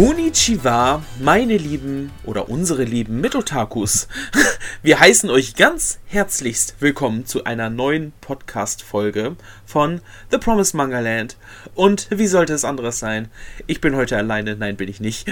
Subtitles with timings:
[0.00, 4.08] Konnichiwa, meine lieben oder unsere lieben Mitotakus.
[4.82, 11.36] Wir heißen euch ganz herzlichst willkommen zu einer neuen Podcast-Folge von The Promised Manga Land.
[11.74, 13.28] Und wie sollte es anderes sein?
[13.66, 14.56] Ich bin heute alleine.
[14.56, 15.26] Nein, bin ich nicht.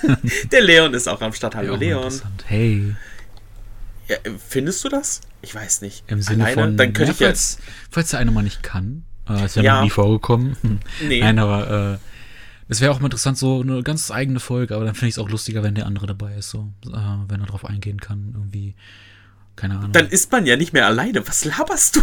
[0.52, 1.54] Der Leon ist auch am Start.
[1.54, 2.10] Hallo, Leon.
[2.46, 2.96] Hey.
[4.08, 4.16] Ja,
[4.48, 5.20] findest du das?
[5.42, 6.02] Ich weiß nicht.
[6.06, 6.62] Im Sinne alleine?
[6.62, 7.58] von, Dann könnte ja, ich falls,
[7.90, 9.04] falls der eine mal nicht kann.
[9.28, 9.76] Äh, ist ja, Ja.
[9.76, 10.56] noch nie vorgekommen.
[11.06, 11.20] Nee.
[11.20, 12.13] Nein, aber äh,
[12.68, 15.18] es wäre auch mal interessant, so eine ganz eigene Folge, aber dann finde ich es
[15.18, 16.90] auch lustiger, wenn der andere dabei ist, so, äh,
[17.28, 18.74] wenn er drauf eingehen kann, irgendwie.
[19.56, 19.92] Keine Ahnung.
[19.92, 21.26] Dann ist man ja nicht mehr alleine.
[21.28, 22.00] Was laberst du?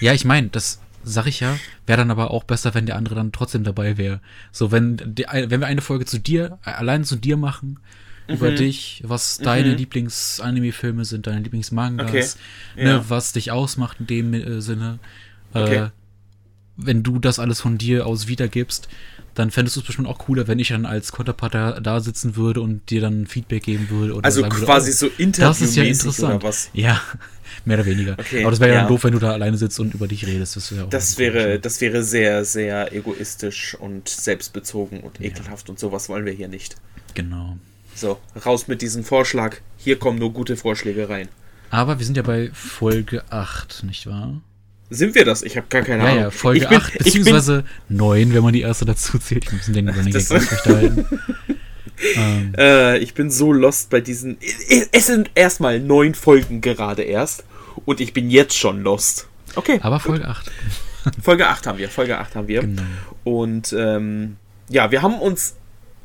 [0.00, 3.14] ja, ich meine, das sag ich ja, wäre dann aber auch besser, wenn der andere
[3.14, 4.20] dann trotzdem dabei wäre.
[4.50, 7.78] So, wenn, die, wenn wir eine Folge zu dir, äh, allein zu dir machen,
[8.26, 8.56] über Mhm.
[8.56, 12.26] dich, was deine Lieblings-Anime-Filme sind, deine Lieblingsmangas, Okay.
[12.82, 13.04] ne, Ja.
[13.10, 14.98] was dich ausmacht in dem äh, Sinne.
[15.52, 15.76] Okay.
[15.76, 15.90] Äh,
[16.76, 18.88] wenn du das alles von dir aus wiedergibst,
[19.34, 22.36] dann fändest du es bestimmt auch cooler, wenn ich dann als Konterpart da, da sitzen
[22.36, 24.14] würde und dir dann Feedback geben würde.
[24.14, 26.34] Oder Also sagen würde, quasi oh, so Das ist ja interviewmäßig interessant.
[26.34, 26.70] oder was?
[26.72, 27.00] Ja,
[27.64, 28.16] mehr oder weniger.
[28.18, 28.80] Okay, Aber das wäre ja, ja.
[28.82, 30.56] dann doof, wenn du da alleine sitzt und über dich redest.
[30.56, 35.78] Das, wäre auch Das wäre, das wäre sehr, sehr egoistisch und selbstbezogen und ekelhaft und
[35.78, 36.76] sowas wollen wir hier nicht.
[37.14, 37.56] Genau.
[37.94, 39.58] So, raus mit diesem Vorschlag.
[39.76, 41.28] Hier kommen nur gute Vorschläge rein.
[41.70, 44.40] Aber wir sind ja bei Folge 8, nicht wahr?
[44.94, 45.42] Sind wir das?
[45.42, 46.22] Ich habe gar keine Ja, Ahnung.
[46.24, 49.44] ja, Folge ich bin, 8, ich bin, beziehungsweise 9, wenn man die erste dazu zählt.
[49.44, 51.06] Ich muss den Running Gag aufrechterhalten.
[52.16, 54.36] ähm, äh, ich bin so lost bei diesen.
[54.92, 57.44] Es sind erstmal neun Folgen gerade erst.
[57.84, 59.26] Und ich bin jetzt schon lost.
[59.56, 60.50] Okay, aber Folge 8.
[61.22, 61.88] Folge 8 haben wir.
[61.88, 62.60] Folge 8 haben wir.
[62.60, 62.82] Genau.
[63.24, 64.36] Und ähm,
[64.68, 65.54] ja, wir haben uns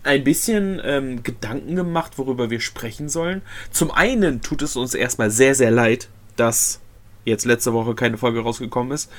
[0.03, 3.41] ein bisschen ähm, Gedanken gemacht, worüber wir sprechen sollen.
[3.71, 6.79] Zum einen tut es uns erstmal sehr, sehr leid, dass
[7.25, 9.11] jetzt letzte Woche keine Folge rausgekommen ist.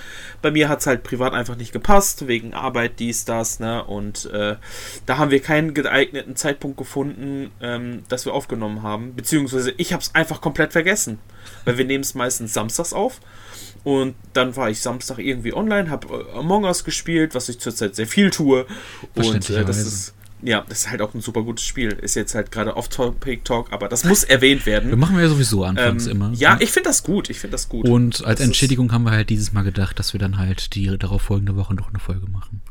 [0.42, 3.84] Bei mir hat es halt privat einfach nicht gepasst, wegen Arbeit, dies, das, ne?
[3.84, 4.56] Und äh,
[5.06, 9.14] da haben wir keinen geeigneten Zeitpunkt gefunden, ähm, dass wir aufgenommen haben.
[9.14, 11.18] Beziehungsweise ich habe es einfach komplett vergessen.
[11.64, 13.20] Weil wir nehmen es meistens samstags auf.
[13.82, 17.94] Und dann war ich Samstag irgendwie online, habe äh, Among Us gespielt, was ich zurzeit
[17.94, 18.66] sehr viel tue.
[19.14, 21.92] Und äh, das ist, ja, das ist halt auch ein super gutes Spiel.
[21.92, 24.98] Ist jetzt halt gerade Off-Topic-Talk, aber das muss erwähnt Wir werden.
[24.98, 26.30] machen wir ja sowieso anfangs Ähm, immer.
[26.34, 27.30] ja, ich finde das gut.
[27.30, 27.88] Ich finde das gut.
[27.88, 30.96] Und als Das Entschädigung haben wir halt dieses Mal gedacht, dass wir dann halt die
[30.98, 32.62] darauf folgende Woche noch eine Folge machen.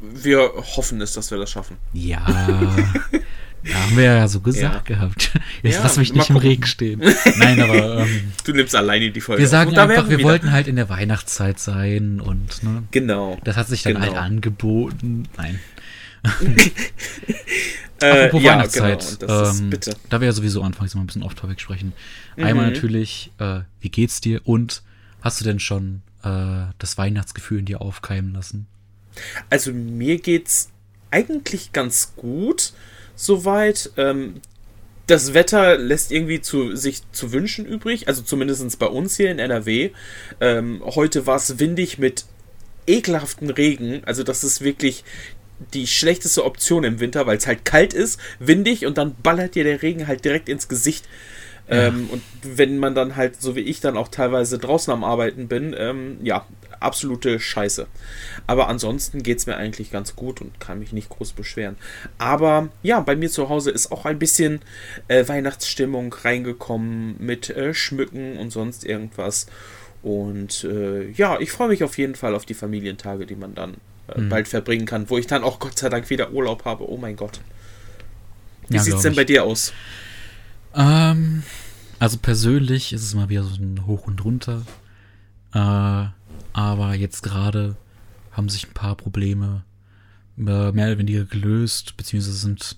[0.00, 1.76] wir hoffen es, dass wir das schaffen.
[1.92, 2.20] Ja.
[2.26, 5.32] da haben wir ja so gesagt gehabt.
[5.62, 6.48] Jetzt Ja, lass mich nicht im gucken.
[6.50, 7.02] Regen stehen.
[7.38, 9.42] Nein, aber ähm, Du nimmst alleine die Folge.
[9.42, 13.38] wir sagen einfach, wir wieder- wollten halt in der Weihnachtszeit sein und ne, Genau.
[13.44, 14.06] das hat sich dann Genau.
[14.06, 15.24] halt angeboten.
[15.36, 15.58] Nein.
[18.00, 19.20] Äh, Apropos ja, Weihnachtszeit.
[19.20, 19.42] Genau.
[19.42, 19.96] Ist, ähm, bitte.
[20.10, 21.94] Da wir ja sowieso anfangs mal ein bisschen off-topic sprechen.
[22.36, 22.74] Einmal Mhm.
[22.74, 24.82] natürlich, äh, wie geht's dir und
[25.22, 28.66] hast du denn schon äh, das Weihnachtsgefühl in dir aufkeimen lassen?
[29.48, 30.70] Also mir geht's
[31.10, 32.74] eigentlich ganz gut
[33.14, 33.90] soweit.
[33.96, 34.42] Ähm,
[35.06, 39.38] das Wetter lässt irgendwie zu, sich zu wünschen übrig, also zumindest bei uns hier in
[39.38, 39.90] NRW.
[40.40, 42.24] Ähm, heute war es windig mit
[42.88, 45.04] ekelhaften Regen, also das ist wirklich
[45.72, 49.64] die schlechteste Option im Winter, weil es halt kalt ist, windig und dann ballert dir
[49.64, 51.06] der Regen halt direkt ins Gesicht.
[51.68, 55.48] Ähm, und wenn man dann halt, so wie ich, dann auch teilweise draußen am Arbeiten
[55.48, 56.46] bin, ähm, ja,
[56.78, 57.86] absolute Scheiße.
[58.46, 61.76] Aber ansonsten geht es mir eigentlich ganz gut und kann mich nicht groß beschweren.
[62.18, 64.60] Aber ja, bei mir zu Hause ist auch ein bisschen
[65.08, 69.46] äh, Weihnachtsstimmung reingekommen mit äh, Schmücken und sonst irgendwas.
[70.02, 73.74] Und äh, ja, ich freue mich auf jeden Fall auf die Familientage, die man dann
[74.08, 74.28] äh, Mhm.
[74.28, 76.88] bald verbringen kann, wo ich dann auch Gott sei Dank wieder Urlaub habe.
[76.90, 77.40] Oh mein Gott.
[78.68, 79.16] Wie Ja, sieht's glaub denn ich.
[79.16, 79.72] bei dir aus?
[80.74, 81.42] Ähm,
[81.98, 84.62] also persönlich ist es mal wieder so ein Hoch und Runter.
[85.54, 85.58] Äh,
[86.52, 87.76] aber jetzt gerade
[88.32, 89.62] haben sich ein paar Probleme
[90.38, 92.76] äh, mehr oder weniger gelöst, beziehungsweise sind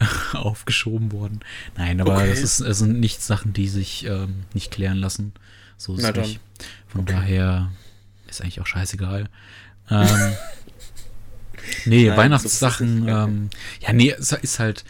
[0.34, 1.40] aufgeschoben worden.
[1.76, 2.28] Nein, aber Okay.
[2.30, 5.32] das ist, es sind nicht Sachen, die sich ähm, nicht klären lassen.
[5.76, 6.40] So ist es nicht.
[6.88, 7.12] Von Okay.
[7.14, 7.70] daher
[8.28, 9.28] ist eigentlich auch scheißegal.
[9.90, 10.32] Ähm,
[11.84, 13.50] nee, Nein, Weihnachtssachen, so ähm,
[13.80, 14.84] ja, nee, es ist halt,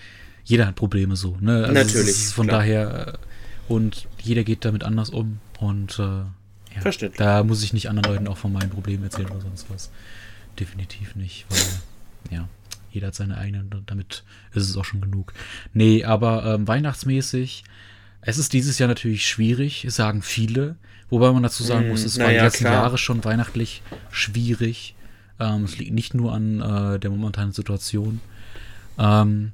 [0.44, 1.64] jeder hat Probleme so, ne?
[1.64, 2.60] Also Natürlich, von klar.
[2.60, 7.18] daher, äh, und jeder geht damit anders um und äh, ja, Verständlich.
[7.18, 9.90] da muss ich nicht anderen Leuten auch von meinen Problemen erzählen oder sonst was.
[10.58, 12.48] Definitiv nicht, weil, ja,
[12.90, 15.32] jeder hat seine eigenen, und damit ist es auch schon genug.
[15.72, 17.64] Nee, aber ähm, weihnachtsmäßig,
[18.20, 20.76] es ist dieses Jahr natürlich schwierig, sagen viele,
[21.10, 22.74] wobei man dazu sagen muss, es na war die ja, letzten klar.
[22.74, 24.94] Jahre schon weihnachtlich schwierig.
[25.40, 28.20] Ähm, es liegt nicht nur an äh, der momentanen Situation.
[28.98, 29.52] Ähm,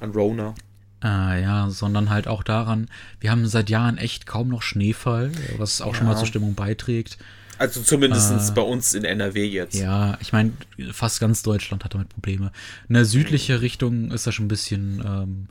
[0.00, 0.54] An Rona.
[1.02, 2.88] äh, ja, sondern halt auch daran,
[3.20, 6.12] wir haben seit Jahren echt kaum noch Schneefall, was auch schon Ja.
[6.12, 7.18] mal zur Stimmung beiträgt.
[7.58, 9.74] Also zumindest äh, bei uns in NRW jetzt.
[9.74, 10.52] Ja, ich meine,
[10.92, 12.50] fast ganz Deutschland hat damit Probleme.
[12.88, 15.46] Eine südliche Richtung ist da schon ein bisschen ähm,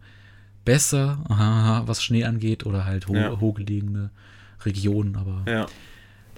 [0.65, 1.23] besser,
[1.85, 3.39] was Schnee angeht, oder halt ho ja.
[3.39, 4.09] hochgelegene
[4.65, 5.65] Regionen, aber ja.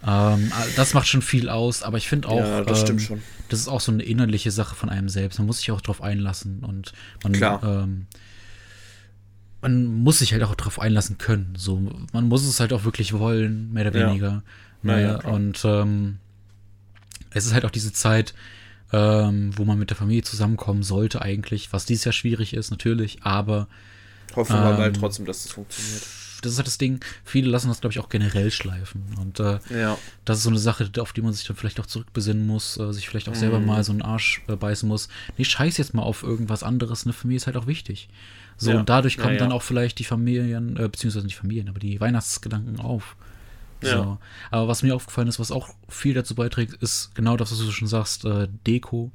[0.06, 3.22] Ähm, das macht schon viel aus, aber ich finde auch, ja, das, ähm, schon.
[3.50, 5.40] das ist auch so eine innerliche Sache von einem selbst.
[5.40, 7.34] Man muss sich auch drauf einlassen und man,
[7.64, 8.08] ähm,
[9.62, 11.54] man muss sich halt auch drauf einlassen können.
[11.56, 14.44] So, man muss es halt auch wirklich wollen, mehr oder weniger.
[14.82, 16.18] Naja, ja, und ähm,
[17.32, 18.34] es ist halt auch diese Zeit,
[18.92, 23.24] ähm, wo man mit der Familie zusammenkommen sollte eigentlich, was dieses Jahr schwierig ist, natürlich,
[23.24, 23.70] aber
[24.36, 26.04] Hoffen wir ähm, mal trotzdem, dass das funktioniert.
[26.44, 29.04] Das ist halt das Ding, viele lassen das, glaube ich, auch generell schleifen.
[29.20, 29.98] Und äh, ja.
[30.26, 32.92] das ist so eine Sache, auf die man sich dann vielleicht auch zurückbesinnen muss, äh,
[32.94, 33.66] sich vielleicht auch selber mm.
[33.66, 35.10] mal so einen Arsch äh, beißen muss.
[35.38, 37.06] Nee, scheiß jetzt mal auf irgendwas anderes.
[37.06, 38.10] Eine Familie ist halt auch wichtig.
[38.58, 38.80] So, ja.
[38.80, 42.00] und dadurch kommen ja, dann auch vielleicht die Familien, äh, beziehungsweise nicht Familien, aber die
[42.00, 43.16] Weihnachtsgedanken auf.
[43.82, 43.90] So.
[43.90, 44.18] Ja.
[44.52, 47.72] Aber was mir aufgefallen ist, was auch viel dazu beiträgt, ist genau das, was du
[47.72, 49.12] schon sagst, äh, Deko.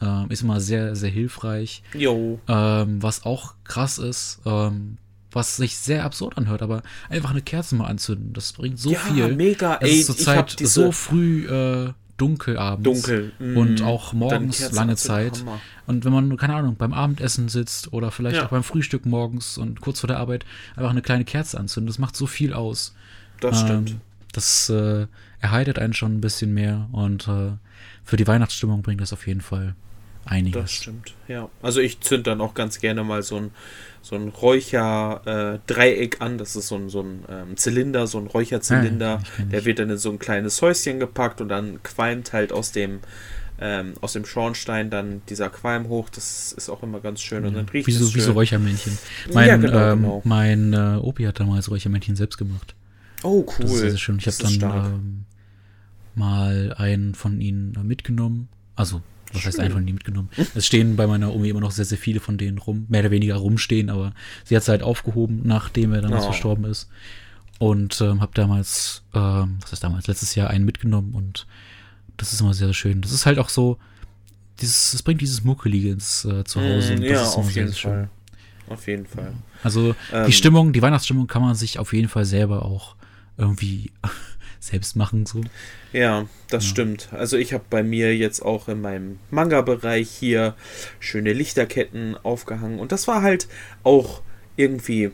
[0.00, 1.82] Ähm, ist immer sehr, sehr hilfreich.
[1.94, 2.40] Jo.
[2.48, 4.98] Ähm, was auch krass ist, ähm,
[5.34, 8.98] was sich sehr absurd anhört, aber einfach eine Kerze mal anzünden, das bringt so ja,
[8.98, 9.34] viel.
[9.34, 9.90] mega, ey.
[9.90, 13.02] Es ist zurzeit so früh äh, dunkel abends.
[13.02, 13.32] Dunkel.
[13.38, 15.40] Mm, und auch morgens lange Zeit.
[15.40, 15.60] Hammer.
[15.86, 18.46] Und wenn man, keine Ahnung, beim Abendessen sitzt oder vielleicht ja.
[18.46, 20.44] auch beim Frühstück morgens und kurz vor der Arbeit
[20.76, 22.94] einfach eine kleine Kerze anzünden, das macht so viel aus.
[23.40, 23.90] Das stimmt.
[23.90, 24.00] Ähm,
[24.32, 25.06] das äh,
[25.40, 27.52] erheitert einen schon ein bisschen mehr und äh,
[28.04, 29.74] für die Weihnachtsstimmung bringt das auf jeden Fall
[30.26, 30.62] einiges.
[30.62, 31.48] Das stimmt, ja.
[31.62, 33.50] Also ich zünd dann auch ganz gerne mal so ein,
[34.02, 36.38] so ein Räucher-Dreieck äh, an.
[36.38, 39.22] Das ist so ein, so ein ähm, Zylinder, so ein Räucherzylinder.
[39.38, 42.72] Ja, der wird dann in so ein kleines Häuschen gepackt und dann qualmt halt aus
[42.72, 43.00] dem
[43.60, 46.08] ähm, aus dem Schornstein dann dieser Qualm hoch.
[46.10, 47.44] Das ist auch immer ganz schön.
[47.44, 48.98] Und dann riecht wie so, es wie so Räuchermännchen.
[49.32, 50.22] Mein, ja, genau, ähm, genau.
[50.24, 52.74] mein äh, Opi hat damals Räuchermännchen selbst gemacht.
[53.22, 53.54] Oh, cool.
[53.60, 54.18] Das ist sehr schön.
[54.18, 55.24] Ich habe dann ähm,
[56.14, 58.48] mal einen von ihnen äh, mitgenommen.
[58.76, 59.02] Also
[59.34, 59.52] was Schön.
[59.52, 60.28] heißt einfach nie mitgenommen?
[60.54, 63.10] Es stehen bei meiner Omi immer noch sehr, sehr viele von denen rum, mehr oder
[63.10, 64.12] weniger rumstehen, aber
[64.44, 66.26] sie hat es halt aufgehoben, nachdem er damals oh.
[66.28, 66.88] verstorben ist.
[67.58, 71.46] Und ähm, habe damals, ähm, was heißt damals, letztes Jahr einen mitgenommen und
[72.16, 73.00] das ist immer sehr, sehr schön.
[73.00, 73.78] Das ist halt auch so,
[74.60, 76.96] dieses, es bringt dieses Muckelige ins äh, Zuhause.
[76.96, 78.08] Mm, ja, auf jeden sehr, Fall.
[78.68, 79.32] Auf jeden Fall.
[79.62, 82.96] Also ähm, die Stimmung, die Weihnachtsstimmung kann man sich auf jeden Fall selber auch
[83.36, 83.92] irgendwie
[84.64, 85.26] selbst machen.
[85.26, 85.42] So.
[85.92, 86.70] Ja, das ja.
[86.70, 87.08] stimmt.
[87.12, 90.54] Also ich habe bei mir jetzt auch in meinem Manga-Bereich hier
[90.98, 93.48] schöne Lichterketten aufgehangen und das war halt
[93.82, 94.22] auch
[94.56, 95.10] irgendwie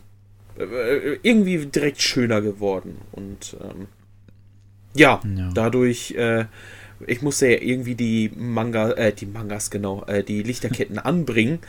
[0.59, 3.89] äh, irgendwie direkt schöner geworden und ähm,
[4.95, 6.47] ja, ja, dadurch äh,
[7.07, 11.61] ich musste ja irgendwie die Manga, äh, die Mangas, genau, äh, die Lichterketten anbringen.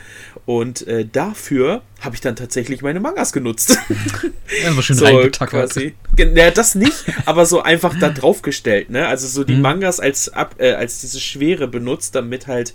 [0.46, 3.78] Und äh, dafür habe ich dann tatsächlich meine Mangas genutzt.
[4.66, 5.94] Einfach schön so, quasi.
[6.16, 9.06] Ja, das nicht, aber so einfach da draufgestellt, ne?
[9.06, 9.62] Also so die mhm.
[9.62, 12.74] Mangas als, ab, äh, als diese Schwere benutzt, damit halt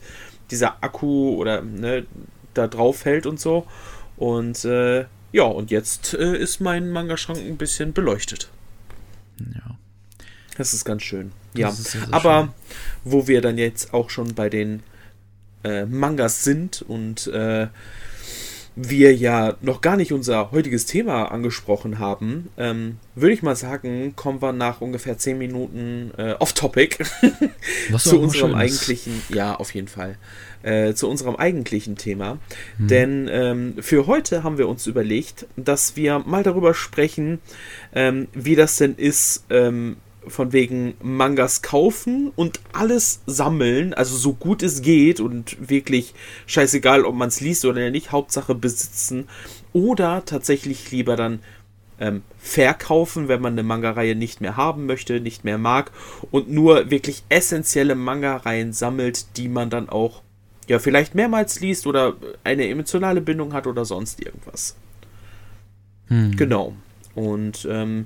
[0.50, 2.06] dieser Akku oder ne,
[2.54, 3.68] da drauf hält und so.
[4.15, 8.49] Und äh, ja, und jetzt äh, ist mein Mangaschrank ein bisschen beleuchtet.
[9.40, 9.78] Ja.
[10.57, 11.31] Das ist ganz schön.
[11.54, 11.73] Ja,
[12.11, 12.49] aber schön.
[13.04, 14.81] wo wir dann jetzt auch schon bei den
[15.64, 17.68] äh, Mangas sind und äh,
[18.80, 24.14] wir ja noch gar nicht unser heutiges Thema angesprochen haben, ähm, würde ich mal sagen,
[24.16, 27.04] kommen wir nach ungefähr 10 Minuten äh, off-topic
[27.97, 30.18] zu unserem eigentlichen, ja, auf jeden Fall,
[30.61, 32.37] äh, zu unserem eigentlichen Thema.
[32.78, 32.87] Hm.
[32.87, 37.40] Denn ähm, für heute haben wir uns überlegt, dass wir mal darüber sprechen,
[37.95, 39.97] ähm, wie das denn ist, ähm,
[40.30, 46.14] von wegen Mangas kaufen und alles sammeln, also so gut es geht und wirklich
[46.46, 49.28] scheißegal, ob man es liest oder nicht, Hauptsache besitzen
[49.74, 51.40] oder tatsächlich lieber dann
[52.00, 55.92] ähm, verkaufen, wenn man eine Manga-Reihe nicht mehr haben möchte, nicht mehr mag
[56.31, 60.22] und nur wirklich essentielle Manga-Reihen sammelt, die man dann auch
[60.68, 64.76] ja vielleicht mehrmals liest oder eine emotionale Bindung hat oder sonst irgendwas.
[66.07, 66.36] Hm.
[66.36, 66.74] Genau.
[67.18, 68.06] Und ähm,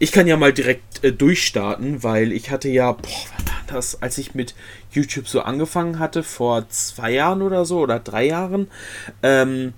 [0.00, 4.02] ich kann ja mal direkt äh, durchstarten, weil ich hatte ja, boah, was war das,
[4.02, 4.56] als ich mit
[4.90, 8.66] YouTube so angefangen hatte, vor zwei Jahren oder so oder drei Jahren,
[9.22, 9.74] ähm,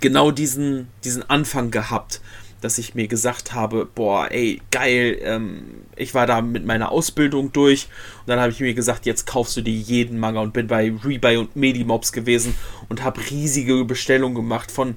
[0.00, 2.20] genau diesen, diesen Anfang gehabt,
[2.60, 7.52] dass ich mir gesagt habe, boah, ey, geil, ähm, ich war da mit meiner Ausbildung
[7.52, 7.86] durch
[8.22, 10.92] und dann habe ich mir gesagt, jetzt kaufst du dir jeden Manga und bin bei
[11.04, 12.56] Rebuy und Medimobs gewesen
[12.88, 14.96] und habe riesige Bestellungen gemacht von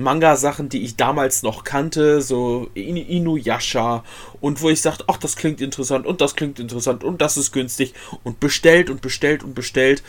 [0.00, 4.04] Manga-Sachen, die ich damals noch kannte, so Inuyasha
[4.40, 7.52] und wo ich sagte, ach, das klingt interessant und das klingt interessant und das ist
[7.52, 10.02] günstig und bestellt und bestellt und bestellt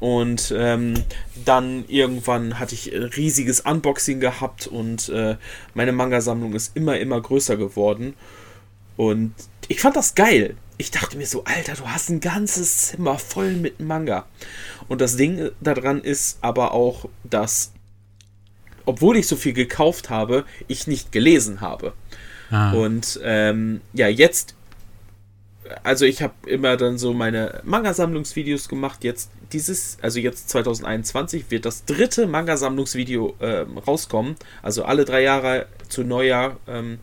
[0.00, 0.94] und ähm,
[1.44, 5.36] dann irgendwann hatte ich ein riesiges Unboxing gehabt und äh,
[5.74, 8.14] meine Manga-Sammlung ist immer, immer größer geworden
[8.96, 9.32] und
[9.68, 10.56] ich fand das geil.
[10.78, 14.26] ich dachte mir so, Alter, du hast ein ganzes Zimmer voll mit Manga.
[14.86, 17.72] Und das Ding daran ist aber auch, dass,
[18.88, 21.92] obwohl ich so viel gekauft habe, ich nicht gelesen habe.
[22.50, 22.72] Ah.
[22.72, 24.54] Und ähm, ja, jetzt,
[25.82, 29.04] also ich habe immer dann so meine Manga-Sammlungsvideos gemacht.
[29.04, 34.36] Jetzt dieses, also jetzt 2021 wird das dritte Manga-Sammlungsvideo ähm, rauskommen.
[34.62, 36.98] Also alle drei Jahre zu Neujahr ähm,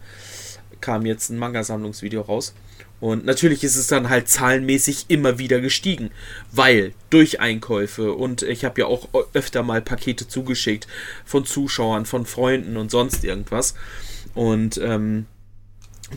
[0.82, 2.56] kam jetzt ein Manga-Sammlungsvideo raus.
[3.00, 6.12] Und natürlich ist es dann halt zahlenmäßig immer wieder gestiegen,
[6.52, 10.88] weil durch Einkäufe und ich habe ja auch öfter mal Pakete zugeschickt
[11.26, 13.76] von Zuschauern, von Freunden und sonst irgendwas.
[14.34, 15.26] Und ähm,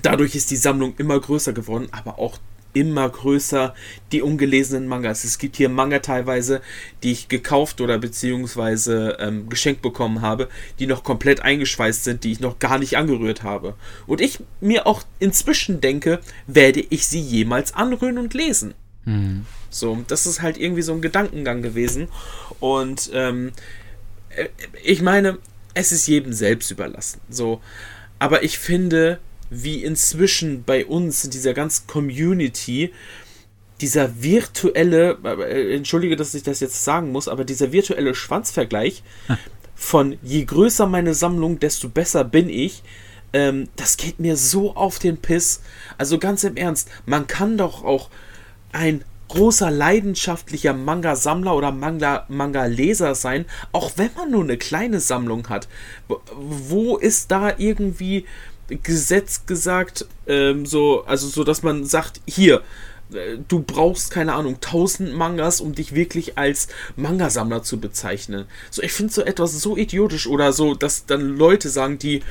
[0.02, 2.38] dadurch ist die Sammlung immer größer geworden, aber auch
[2.72, 3.74] immer größer
[4.12, 5.24] die ungelesenen Mangas.
[5.24, 6.60] Es gibt hier Manga teilweise,
[7.02, 10.48] die ich gekauft oder beziehungsweise ähm, geschenkt bekommen habe,
[10.78, 13.74] die noch komplett eingeschweißt sind, die ich noch gar nicht angerührt habe.
[14.06, 18.74] Und ich mir auch inzwischen denke, werde ich sie jemals anrühren und lesen.
[19.04, 19.46] Mhm.
[19.70, 22.08] So, das ist halt irgendwie so ein Gedankengang gewesen.
[22.60, 23.52] Und ähm,
[24.30, 24.48] äh,
[24.82, 25.38] ich meine,
[25.74, 27.20] es ist jedem selbst überlassen.
[27.28, 27.60] So,
[28.18, 32.92] aber ich finde, wie inzwischen bei uns in dieser ganzen Community
[33.80, 39.02] dieser virtuelle, äh, entschuldige, dass ich das jetzt sagen muss, aber dieser virtuelle Schwanzvergleich
[39.74, 42.82] von je größer meine Sammlung, desto besser bin ich,
[43.32, 45.60] ähm, das geht mir so auf den Piss.
[45.96, 48.10] Also ganz im Ernst, man kann doch auch
[48.72, 55.68] ein großer leidenschaftlicher Manga-Sammler oder Manga-Leser sein, auch wenn man nur eine kleine Sammlung hat.
[56.34, 58.24] Wo ist da irgendwie
[58.68, 62.62] Gesetz gesagt, ähm, so, also so, dass man sagt, hier,
[63.12, 68.46] äh, du brauchst, keine Ahnung, 1000 Mangas, um dich wirklich als Mangasammler zu bezeichnen.
[68.70, 72.22] So, ich finde so etwas so idiotisch oder so, dass dann Leute sagen, die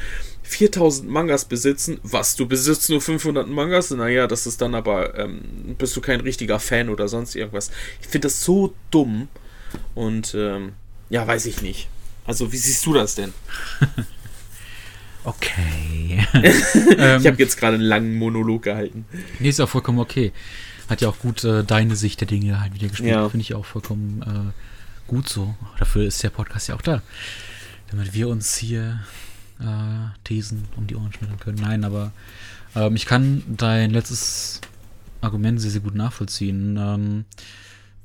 [0.43, 3.91] 4000 Mangas besitzen, was, du besitzt nur 500 Mangas?
[3.91, 5.41] Naja, das ist dann aber, ähm,
[5.77, 7.71] bist du kein richtiger Fan oder sonst irgendwas.
[8.01, 9.27] Ich finde das so dumm
[9.95, 10.73] und, ähm,
[11.09, 11.89] ja, weiß ich nicht.
[12.25, 13.33] Also, wie siehst du das denn?
[15.27, 16.25] Okay.
[16.41, 19.05] ich habe jetzt gerade einen langen Monolog gehalten.
[19.39, 20.31] Nee, ist auch vollkommen okay.
[20.87, 23.11] Hat ja auch gut äh, deine Sicht der Dinge halt wieder gespielt.
[23.11, 23.27] Ja.
[23.27, 25.53] Finde ich auch vollkommen äh, gut so.
[25.79, 27.01] Dafür ist der Podcast ja auch da.
[27.91, 29.01] Damit wir uns hier
[29.59, 29.65] äh,
[30.23, 31.57] Thesen um die Ohren schneiden können.
[31.59, 32.13] Nein, aber
[32.73, 34.61] ähm, ich kann dein letztes
[35.19, 36.77] Argument sehr, sehr gut nachvollziehen.
[36.79, 37.25] Ähm,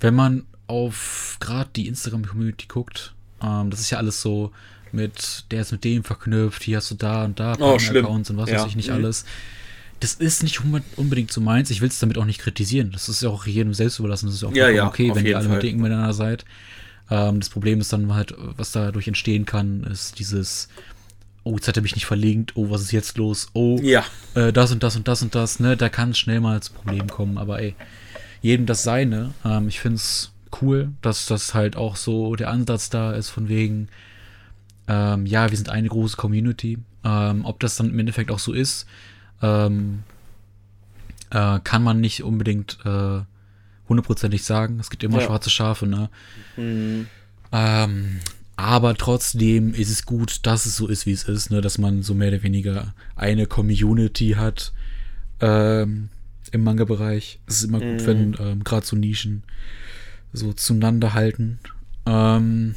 [0.01, 4.51] wenn man auf gerade die Instagram-Community guckt, ähm, das ist ja alles so
[4.93, 8.37] mit, der ist mit dem verknüpft, hier hast du da und da oh, Accounts und
[8.37, 8.61] was ja.
[8.61, 8.97] weiß ich nicht mhm.
[8.97, 9.25] alles.
[10.01, 10.61] Das ist nicht
[10.97, 11.71] unbedingt so meins.
[11.71, 12.91] Ich will es damit auch nicht kritisieren.
[12.91, 14.27] Das ist ja auch jedem selbst überlassen.
[14.27, 16.45] Das ist ja auch ja, ja, okay, wenn ihr alle mit Dingen miteinander seid.
[17.09, 20.69] Ähm, das Problem ist dann halt, was dadurch entstehen kann, ist dieses,
[21.45, 23.49] oh, jetzt hat er mich nicht verlinkt, oh, was ist jetzt los?
[23.53, 24.05] Oh, ja.
[24.35, 25.77] äh, das und das und das und das, ne?
[25.77, 27.75] Da kann es schnell mal zu Problemen kommen, aber ey,
[28.41, 29.35] jedem das seine.
[29.45, 33.49] Ähm, ich finde es cool, dass das halt auch so der Ansatz da ist, von
[33.49, 33.89] wegen,
[34.89, 36.79] ähm, ja, wir sind eine große Community.
[37.05, 38.87] Ähm, ob das dann im Endeffekt auch so ist,
[39.43, 40.05] ähm,
[41.31, 43.21] äh, kann man nicht unbedingt äh,
[43.89, 44.79] hundertprozentig sagen.
[44.81, 45.27] Es gibt immer ja.
[45.27, 46.11] schwarze Schafe, ne?
[46.57, 47.07] Mhm.
[47.51, 48.21] Ähm,
[48.57, 51.61] aber trotzdem ist es gut, dass es so ist, wie es ist, ne?
[51.61, 54.73] dass man so mehr oder weniger eine Community hat
[55.41, 56.11] ähm,
[56.53, 57.41] im Manga-Bereich.
[57.47, 57.99] Es ist immer mhm.
[57.99, 59.43] gut, wenn ähm, gerade so Nischen
[60.33, 61.59] so zueinander halten.
[62.07, 62.75] Ähm,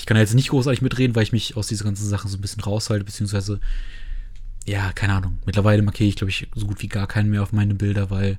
[0.00, 2.40] ich kann jetzt nicht großartig mitreden, weil ich mich aus diesen ganzen Sachen so ein
[2.40, 3.60] bisschen raushalte, beziehungsweise,
[4.64, 5.36] ja, keine Ahnung.
[5.44, 8.38] Mittlerweile markiere ich, glaube ich, so gut wie gar keinen mehr auf meine Bilder, weil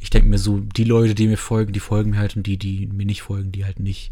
[0.00, 2.56] ich denke mir so, die Leute, die mir folgen, die folgen mir halt und die,
[2.56, 4.10] die mir nicht folgen, die halt nicht.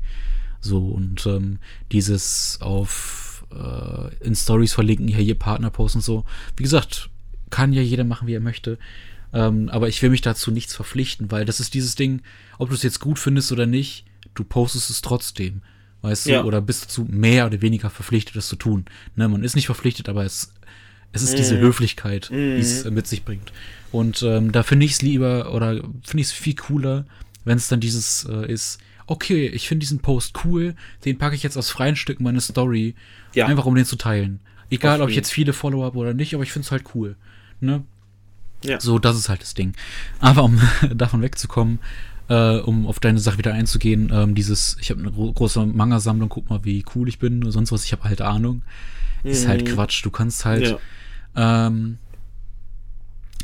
[0.60, 1.58] So, und ähm,
[1.90, 6.26] dieses auf äh, in Stories verlinken, ja, hier Partnerpost und so.
[6.58, 7.08] Wie gesagt,
[7.48, 8.78] kann ja jeder machen, wie er möchte.
[9.32, 12.20] Ähm, aber ich will mich dazu nichts verpflichten, weil das ist dieses Ding,
[12.58, 14.04] ob du es jetzt gut findest oder nicht,
[14.34, 15.62] du postest es trotzdem
[16.02, 16.42] weißt ja.
[16.42, 18.84] du, oder bist dazu mehr oder weniger verpflichtet, das zu tun.
[19.16, 20.52] Ne, man ist nicht verpflichtet, aber es,
[21.12, 21.36] es ist mm.
[21.36, 21.60] diese mhm.
[21.60, 22.34] Höflichkeit, mm.
[22.34, 22.94] die es mhm.
[22.94, 23.52] mit sich bringt.
[23.92, 27.04] Und ähm, da finde ich es lieber oder finde ich es viel cooler,
[27.44, 31.42] wenn es dann dieses äh, ist, okay, ich finde diesen Post cool, den packe ich
[31.42, 32.94] jetzt aus freien Stücken meine Story,
[33.34, 33.46] ja.
[33.46, 34.40] einfach um den zu teilen.
[34.70, 37.16] Egal, ob ich jetzt viele Follower habe oder nicht, aber ich finde es halt cool.
[37.58, 37.82] Ne?
[38.62, 38.80] Ja.
[38.80, 39.74] So, das ist halt das Ding.
[40.20, 40.60] Aber um
[40.94, 41.80] davon wegzukommen,
[42.30, 46.28] äh, um auf deine Sache wieder einzugehen, ähm, dieses, ich habe eine gro große Manga-Sammlung,
[46.28, 48.62] guck mal, wie cool ich bin oder sonst was, ich habe halt Ahnung.
[49.24, 49.30] Mhm.
[49.30, 49.74] Ist halt mhm.
[49.74, 50.04] Quatsch.
[50.04, 50.78] Du kannst halt
[51.34, 51.66] ja.
[51.66, 51.98] ähm,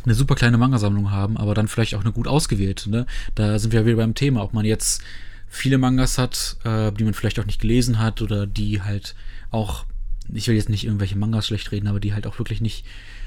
[0.04, 2.88] eine super kleine Manga-Sammlung haben, aber dann vielleicht auch eine gut ausgewählte.
[2.88, 3.06] Ne?
[3.34, 5.02] Da sind wir wieder beim Thema, ob man jetzt
[5.48, 9.16] viele Mangas hat, äh, die man vielleicht auch nicht gelesen hat oder die halt
[9.50, 9.84] auch
[10.32, 12.84] ich will jetzt nicht irgendwelche Mangas schlecht reden, aber die halt auch wirklich nicht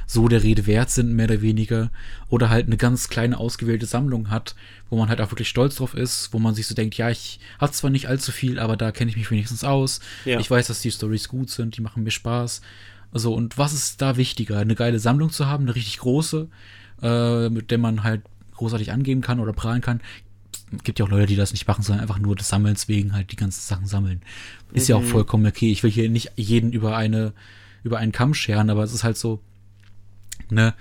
[0.10, 1.92] so der Rede wert sind, mehr oder weniger.
[2.30, 4.56] Oder halt eine ganz kleine ausgewählte Sammlung hat,
[4.90, 7.40] wo man halt auch wirklich stolz drauf ist, wo man sich so denkt, ja, ich
[7.60, 10.00] habe zwar nicht allzu viel, aber da kenne ich mich wenigstens aus.
[10.26, 10.40] Ja.
[10.40, 12.62] Ich weiß, dass die Stories gut sind, die machen mir Spaß.
[13.12, 14.58] Also, und was ist da wichtiger?
[14.58, 16.48] Eine geile Sammlung zu haben, eine richtig große,
[17.04, 18.24] äh, mit der man halt
[18.56, 20.02] großartig angeben kann oder prahlen kann.
[20.84, 23.32] Gibt ja auch Leute, die das nicht machen, sondern einfach nur des Sammelns wegen halt
[23.32, 24.24] die ganzen Sachen sammeln.
[24.74, 25.72] Ist ja auch vollkommen okay.
[25.72, 27.34] Ich will hier nicht jeden über eine,
[27.84, 29.40] über einen Kamm scheren, aber es ist halt so,
[30.50, 30.74] ne,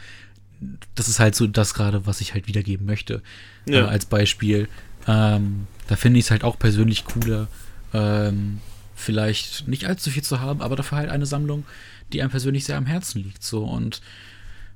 [0.95, 3.23] das ist halt so das gerade, was ich halt wiedergeben möchte.
[3.67, 3.87] Ja.
[3.87, 4.69] Äh, als Beispiel.
[5.07, 7.49] Ähm, da finde ich es halt auch persönlich cooler,
[7.93, 8.61] ähm,
[8.95, 11.65] vielleicht nicht allzu viel zu haben, aber dafür halt eine Sammlung,
[12.13, 13.43] die einem persönlich sehr am Herzen liegt.
[13.43, 14.03] So und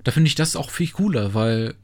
[0.04, 1.74] da finde ich das auch viel cooler, weil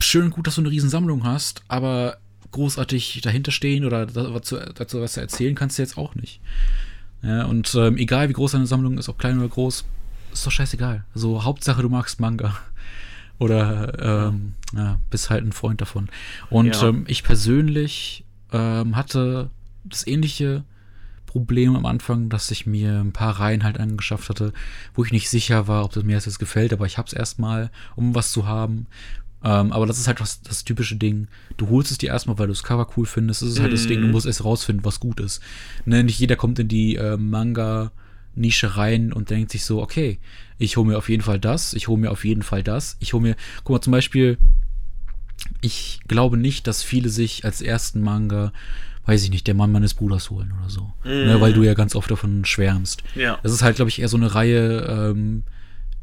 [0.00, 2.18] schön und gut, dass du eine riesen Sammlung hast, aber
[2.50, 6.40] großartig dahinter stehen oder dazu, dazu was erzählen kannst du jetzt auch nicht.
[7.22, 9.84] Ja, und ähm, egal wie groß deine Sammlung ist, ob klein oder groß,
[10.32, 11.04] ist doch scheißegal.
[11.14, 12.56] Also Hauptsache du magst Manga.
[13.38, 16.08] Oder ähm, ja, bist halt ein Freund davon.
[16.48, 16.88] Und Ja.
[16.88, 19.50] ähm, ich persönlich ähm, hatte
[19.84, 20.64] das ähnliche
[21.26, 24.52] Problem am Anfang, dass ich mir ein paar Reihen halt angeschafft hatte,
[24.94, 27.70] wo ich nicht sicher war, ob das mir das jetzt gefällt, aber ich hab's erstmal,
[27.96, 28.86] um was zu haben.
[29.42, 31.26] Ähm, aber das ist halt das, das typische Ding.
[31.56, 33.42] Du holst es dir erstmal, weil du das Cover cool findest.
[33.42, 35.42] Das ist halt das Ding, du musst erst rausfinden, was gut ist.
[35.84, 37.16] Ne, nicht jeder kommt in die äh,
[38.34, 40.18] Manga-Nische rein und denkt sich so, okay,
[40.58, 42.96] ich hole mir auf jeden Fall das, ich hole mir auf jeden Fall das.
[43.00, 44.38] Ich hole mir, guck mal, zum Beispiel,
[45.60, 48.52] ich glaube nicht, dass viele sich als ersten Manga,
[49.06, 50.92] weiß ich nicht, der Mann meines Bruders holen oder so.
[51.04, 53.02] Ne, weil du ja ganz oft davon schwärmst.
[53.14, 53.38] Ja.
[53.42, 55.42] Das ist halt, glaube ich, eher so eine Reihe, ähm,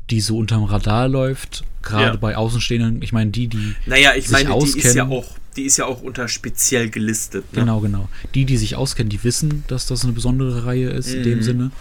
[0.09, 2.15] die so unterm Radar läuft, gerade Ja.
[2.15, 3.01] bei Außenstehenden.
[3.03, 5.11] Ich meine, die, die Naja, ich sich meine, die ist ja auskennen.
[5.13, 7.45] auch, die ist ja auch unter speziell gelistet.
[7.53, 7.59] Ne?
[7.61, 8.09] Genau, genau.
[8.33, 11.71] Die, die sich auskennen, die wissen, dass das eine besondere Reihe ist in dem Sinne.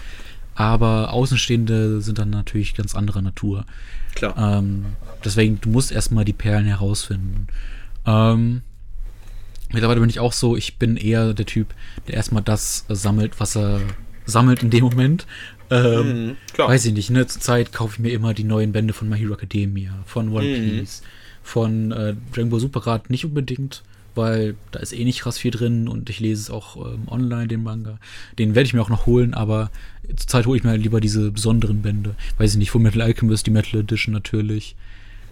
[0.58, 3.64] Aber Außenstehende sind dann natürlich ganz anderer Natur.
[4.16, 4.34] Klar.
[4.58, 4.86] Ähm,
[5.24, 7.46] deswegen, du musst erstmal die Perlen herausfinden.
[8.04, 8.62] Ähm,
[9.72, 11.68] mittlerweile bin ich auch so, ich bin eher der Typ,
[12.08, 13.80] der erstmal das sammelt, was er
[14.26, 15.26] sammelt in dem Moment.
[15.70, 16.36] Ähm, Mhm.
[16.56, 17.24] Weiß ich nicht, ne?
[17.28, 20.54] Zurzeit kaufe ich mir immer die neuen Bände von My Hero Academia, von One Mhm.
[20.80, 21.02] Piece,
[21.44, 23.84] von äh, Dragon Ball Super gerade nicht unbedingt,
[24.18, 27.48] weil da ist eh nicht krass viel drin und ich lese es auch ähm, online,
[27.48, 27.98] den Manga.
[28.38, 29.70] Den werde ich mir auch noch holen, aber
[30.16, 32.14] zurzeit hole ich mir halt lieber diese besonderen Bände.
[32.36, 34.76] Weiß ich nicht, Full Metal Alchemist, die Metal Edition natürlich.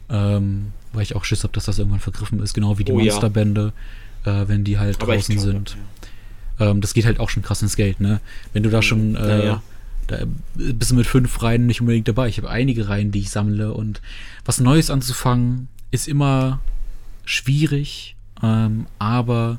[0.08, 2.98] Ähm, weil ich auch Schiss habe, dass das irgendwann vergriffen ist, genau wie die Oh
[2.98, 3.06] ja.
[3.12, 3.72] Monsterbände,
[4.24, 5.76] äh, wenn die halt Aber draußen glaube, sind.
[6.58, 8.20] Ähm, das geht halt auch schon krass ins Geld, ne?
[8.52, 9.62] Wenn du da schon, äh, Ja, ja.
[10.06, 10.18] da
[10.54, 12.28] bist du mit fünf Reihen nicht unbedingt dabei.
[12.28, 14.00] Ich habe einige Reihen, die ich sammle und
[14.44, 16.60] was Neues anzufangen ist immer
[17.24, 19.58] schwierig, ähm, aber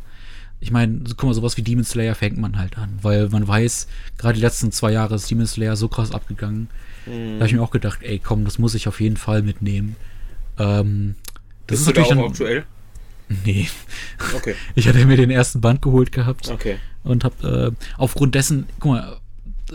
[0.59, 3.87] ich meine, guck mal, sowas wie Demon Slayer fängt man halt an, weil man weiß,
[4.17, 6.69] gerade die letzten zwei Jahre ist Demon Slayer so krass abgegangen.
[7.05, 7.33] Mhm.
[7.33, 9.95] Da habe ich mir auch gedacht, ey, komm, das muss ich auf jeden Fall mitnehmen.
[10.57, 11.15] Ähm,
[11.67, 12.31] das Bist ist du da natürlich auch dann.
[12.31, 12.65] aktuell?
[13.45, 13.67] Nee,
[14.35, 14.55] Okay.
[14.75, 16.77] ich hatte mir den ersten Band geholt gehabt Okay.
[17.03, 19.17] und habe äh, aufgrund dessen, guck mal,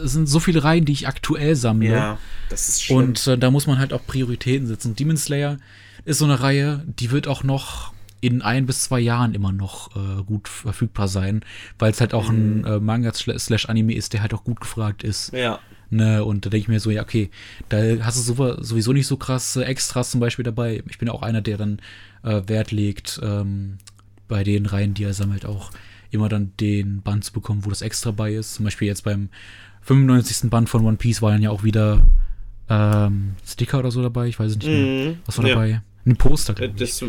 [0.02, 1.90] es sind so viele Reihen, die ich aktuell sammle.
[1.92, 2.98] Ja, das ist schlimm.
[2.98, 4.96] Und äh, da muss man halt auch Prioritäten setzen.
[4.96, 5.58] Demon Slayer
[6.06, 9.94] ist so eine Reihe, die wird auch noch in ein bis zwei Jahren immer noch
[9.96, 11.44] äh, gut verfügbar sein,
[11.78, 15.02] weil es halt auch ein äh, Manga slash Anime ist, der halt auch gut gefragt
[15.02, 15.32] ist.
[15.34, 15.58] ja.
[15.94, 17.28] Ne, und da denke ich mir so, ja, okay,
[17.68, 20.82] da hast du so, sowieso nicht so krasse Extras zum Beispiel dabei.
[20.88, 21.80] Ich bin auch einer, der dann
[22.22, 23.76] äh, Wert legt, ähm,
[24.26, 25.70] bei den Reihen, die er sammelt, auch
[26.10, 28.54] immer dann den Band zu bekommen, wo das extra bei ist.
[28.54, 29.28] Zum Beispiel jetzt beim
[29.82, 30.48] 95.
[30.48, 32.06] Band von One Piece war dann ja auch wieder
[32.70, 34.28] ähm, Sticker oder so dabei.
[34.28, 35.08] Ich weiß nicht mehr.
[35.10, 35.18] Mhm.
[35.26, 35.54] Was war Ja.
[35.54, 35.82] dabei?
[36.04, 37.02] Ein Poster, Äh, glaub ich.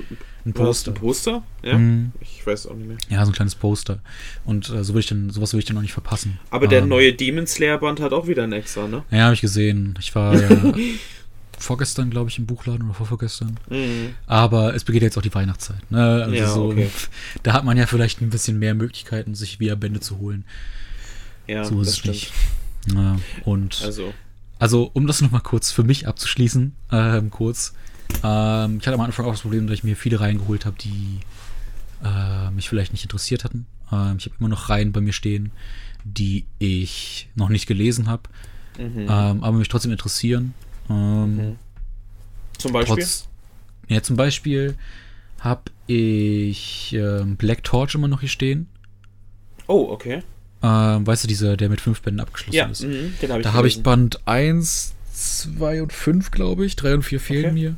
[0.45, 0.91] Ein Poster.
[0.91, 1.43] ein Poster?
[1.63, 1.77] Ja.
[1.77, 2.11] Mhm.
[2.21, 2.97] Ich weiß auch nicht mehr.
[3.09, 3.99] Ja, so ein kleines Poster.
[4.45, 6.39] Und äh, so will ich dann, sowas will ich dann auch nicht verpassen.
[6.51, 9.03] Aber der Ähm, neue Demon Slayer Band hat auch wieder ein extra, ne?
[9.09, 9.95] Ja, habe ich gesehen.
[9.99, 10.49] Ich war ja
[11.57, 13.57] vorgestern, glaube ich, im Buchladen oder vorvorgestern.
[13.69, 14.15] Mhm.
[14.27, 15.89] Aber es begeht jetzt auch die Weihnachtszeit.
[15.91, 16.23] Ne?
[16.23, 16.89] Also Ja, so, okay.
[17.43, 20.45] Da hat man ja vielleicht ein bisschen mehr Möglichkeiten, sich wieder Bände zu holen.
[21.47, 22.13] Ja, so ist es stimmt.
[22.15, 22.33] nicht.
[22.93, 24.13] Ja, und also,
[24.59, 27.73] Also, um das nochmal kurz für mich abzuschließen, ähm, kurz.
[28.23, 30.75] Ähm, ich hatte am Anfang auch das Problem, dass ich mir viele Reihen geholt habe,
[30.79, 31.19] die
[32.03, 33.65] äh, mich vielleicht nicht interessiert hatten.
[33.91, 35.51] Ähm, ich habe immer noch Reihen bei mir stehen,
[36.03, 38.23] die ich noch nicht gelesen habe,
[38.77, 38.99] mhm.
[39.09, 40.53] ähm, aber mich trotzdem interessieren.
[40.89, 41.55] Ähm, Mhm.
[42.57, 42.95] zum Beispiel.
[42.97, 43.27] Trotz,
[43.87, 44.75] ja, zum Beispiel
[45.39, 48.67] habe ich ähm, Black Torch immer noch hier stehen.
[49.67, 50.23] oh, okay.
[50.61, 52.83] Ähm, weißt du, dieser, der mit fünf Bänden abgeschlossen Ja, ist.
[52.83, 53.83] mhm, den habe ich Da habe ich.
[53.83, 56.77] Band 1, 2 und 5, glaube ich.
[56.77, 57.53] 3 und 4 fehlen Okay.
[57.53, 57.75] mir.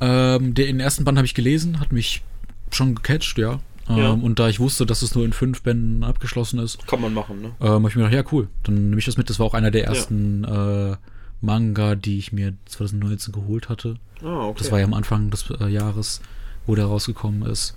[0.00, 2.22] Ähm, der, den ersten Band habe ich gelesen, hat mich
[2.70, 3.60] schon gecatcht, ja.
[3.88, 4.12] Ja.
[4.12, 7.12] Ähm, und da ich wusste, dass es nur in fünf Bänden abgeschlossen ist, kann man
[7.12, 7.52] machen, ne?
[7.60, 9.28] Ähm, habe ich mir gedacht, ja cool, dann nehme ich das mit.
[9.28, 10.92] Das war auch einer der ersten ja.
[10.92, 10.96] äh,
[11.40, 13.96] Manga, die ich mir 2019 geholt hatte.
[14.22, 14.58] Ah, okay.
[14.58, 16.22] Das war ja am Anfang des äh, Jahres,
[16.66, 17.76] wo der rausgekommen ist.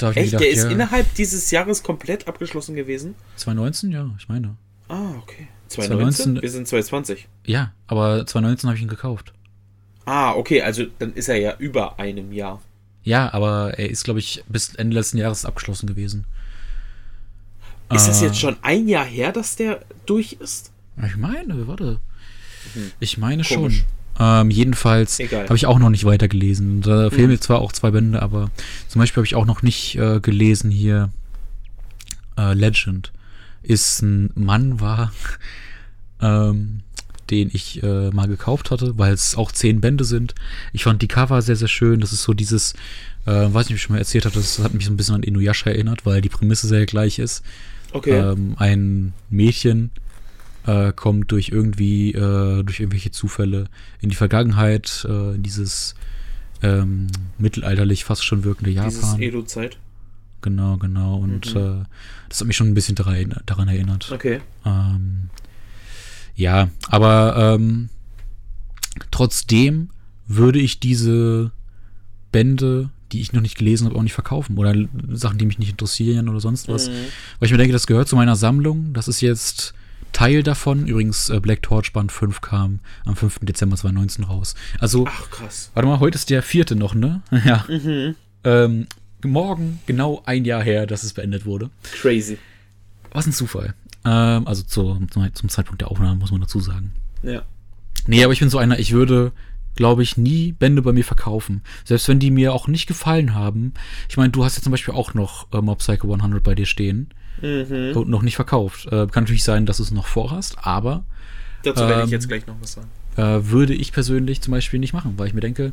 [0.00, 0.14] Echt?
[0.14, 3.14] Gedacht, der ist ja, innerhalb dieses Jahres komplett abgeschlossen gewesen?
[3.36, 4.56] 2019, ja, ich meine.
[4.88, 5.48] Ah, okay.
[5.68, 6.36] 2019?
[6.36, 7.28] 2019 Wir sind 2020.
[7.46, 9.32] Ja, aber 2019 habe ich ihn gekauft.
[10.08, 12.62] Ah, okay, also dann ist er ja über einem Jahr.
[13.02, 16.24] Ja, aber er ist, glaube ich, bis Ende letzten Jahres abgeschlossen gewesen.
[17.92, 20.72] Ist äh, das jetzt schon ein Jahr her, dass der durch ist?
[21.06, 22.00] Ich meine, warte.
[22.72, 22.90] Hm.
[23.00, 23.84] Ich meine Komisch.
[24.16, 24.26] schon.
[24.26, 26.80] Ähm, jedenfalls habe ich auch noch nicht weitergelesen.
[26.80, 27.10] Da hm.
[27.10, 28.50] fehlen mir zwar auch zwei Bände, aber
[28.88, 31.10] zum Beispiel habe ich auch noch nicht äh, gelesen hier
[32.38, 33.12] äh, Legend.
[33.62, 35.12] Ist ein Mann war,
[36.22, 36.80] ähm,
[37.30, 40.34] den ich äh, mal gekauft hatte, weil es auch zehn Bände sind.
[40.72, 42.00] Ich fand die Cover sehr, sehr schön.
[42.00, 42.74] Das ist so dieses,
[43.26, 45.16] äh, weiß nicht, ob ich schon mal erzählt habe, das hat mich so ein bisschen
[45.16, 47.42] an Inuyasha erinnert, weil die Prämisse sehr gleich ist.
[47.92, 48.12] Okay.
[48.12, 49.90] Ähm, ein Mädchen
[50.66, 53.66] äh, kommt durch irgendwie, äh, durch irgendwelche Zufälle
[54.00, 55.94] in die Vergangenheit, äh, in dieses
[56.62, 57.06] ähm,
[57.38, 58.90] mittelalterlich fast schon wirkende Japan.
[58.90, 59.78] Dieses Edo-Zeit.
[60.42, 61.16] Genau, genau.
[61.16, 61.60] Und mhm.
[61.60, 61.84] äh,
[62.28, 64.10] das hat mich schon ein bisschen daran, daran erinnert.
[64.12, 64.40] Okay.
[64.64, 65.30] Ähm,
[66.38, 67.88] ja, aber ähm,
[69.10, 69.90] trotzdem
[70.28, 71.50] würde ich diese
[72.30, 74.56] Bände, die ich noch nicht gelesen habe, auch nicht verkaufen.
[74.56, 74.72] Oder
[75.10, 76.90] Sachen, die mich nicht interessieren oder sonst was.
[76.90, 76.92] Mhm.
[77.40, 78.92] Weil ich mir denke, das gehört zu meiner Sammlung.
[78.92, 79.74] Das ist jetzt
[80.12, 80.86] Teil davon.
[80.86, 83.40] Übrigens, äh, Black Torch Band 5 kam am 5.
[83.42, 84.54] Dezember 2019 raus.
[84.78, 85.72] Also, Ach, krass.
[85.74, 87.20] Warte mal, heute ist der vierte noch, ne?
[87.44, 87.64] ja.
[87.68, 88.14] Mhm.
[88.44, 88.86] Ähm,
[89.24, 91.70] morgen genau ein Jahr her, dass es beendet wurde.
[92.00, 92.38] Crazy.
[93.10, 93.74] Was ein Zufall.
[94.04, 96.92] Ähm, also zu, zum Zeitpunkt der Aufnahme, muss man dazu sagen.
[97.22, 97.42] Ja.
[98.06, 99.32] Nee, aber ich bin so einer, ich würde,
[99.74, 101.62] glaube ich, nie Bände bei mir verkaufen.
[101.84, 103.74] Selbst wenn die mir auch nicht gefallen haben.
[104.08, 106.66] Ich meine, du hast ja zum Beispiel auch noch äh, Mob Psycho 100 bei dir
[106.66, 107.10] stehen.
[107.40, 107.92] Mhm.
[107.94, 108.86] Und noch nicht verkauft.
[108.86, 111.04] Äh, kann natürlich sein, dass du es noch vorhast, aber.
[111.62, 112.88] Dazu werde ich ähm, jetzt gleich noch was sagen.
[113.16, 115.72] Äh, würde ich persönlich zum Beispiel nicht machen, weil ich mir denke,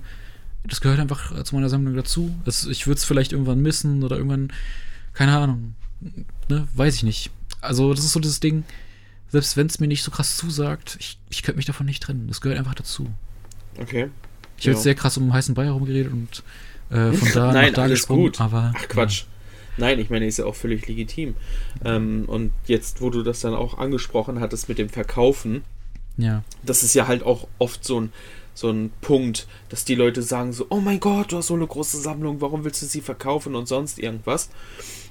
[0.63, 2.35] das gehört einfach äh, zu meiner Sammlung dazu.
[2.43, 4.51] Das, ich würde es vielleicht irgendwann missen oder irgendwann,
[5.13, 5.75] keine Ahnung,
[6.49, 7.31] ne, weiß ich nicht.
[7.65, 8.63] Also, das ist so das Ding,
[9.29, 12.27] selbst wenn es mir nicht so krass zusagt, ich, ich könnte mich davon nicht trennen.
[12.27, 13.07] Das gehört einfach dazu.
[13.77, 14.09] Okay.
[14.57, 16.43] Ich habe jetzt sehr krass um heißen Brei herumgeredet und
[16.89, 18.41] äh, von da Nein, nach da alles gesprungen, gut.
[18.41, 18.73] aber.
[18.75, 19.21] Ach Quatsch.
[19.21, 19.27] Ja.
[19.77, 21.35] Nein, ich meine, ist ja auch völlig legitim.
[21.83, 25.63] Ähm, und jetzt, wo du das dann auch angesprochen hattest mit dem Verkaufen,
[26.17, 26.43] ja.
[26.63, 28.13] das ist ja halt auch oft so ein,
[28.53, 31.67] so ein Punkt, dass die Leute sagen so, oh mein Gott, du hast so eine
[31.67, 34.49] große Sammlung, warum willst du sie verkaufen und sonst irgendwas.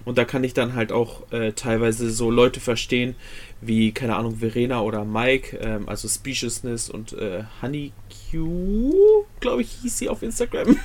[0.04, 3.16] Und da kann ich dann halt auch äh, teilweise so Leute verstehen,
[3.60, 7.92] wie, keine Ahnung, Verena oder Mike, ähm, also Speciousness und äh, Honey
[8.30, 10.76] Q, glaube ich, hieß sie auf Instagram.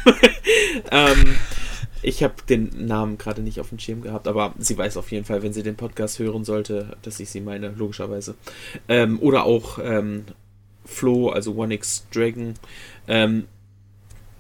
[0.92, 1.36] ähm,
[2.02, 5.26] ich habe den Namen gerade nicht auf dem Schirm gehabt, aber sie weiß auf jeden
[5.26, 8.36] Fall, wenn sie den Podcast hören sollte, dass ich sie meine, logischerweise.
[8.88, 10.24] Ähm, oder auch ähm,
[10.86, 12.54] Flo, also One X Dragon.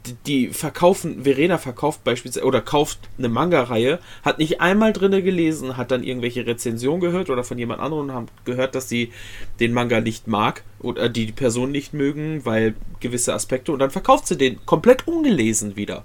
[0.09, 5.77] Die, die, verkaufen, Verena verkauft beispielsweise oder kauft eine Manga-Reihe, hat nicht einmal drinne gelesen,
[5.77, 9.11] hat dann irgendwelche Rezensionen gehört oder von jemand anderem und haben gehört, dass sie
[9.59, 14.27] den Manga nicht mag oder die Person nicht mögen, weil gewisse Aspekte und dann verkauft
[14.27, 16.03] sie den komplett ungelesen wieder.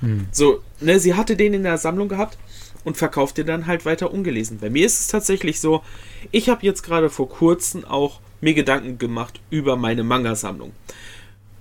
[0.00, 0.28] Hm.
[0.30, 2.38] So, ne, sie hatte den in der Sammlung gehabt
[2.84, 4.58] und verkauft den dann halt weiter ungelesen.
[4.60, 5.82] Bei mir ist es tatsächlich so,
[6.30, 10.72] ich habe jetzt gerade vor kurzem auch mir Gedanken gemacht über meine Manga-Sammlung.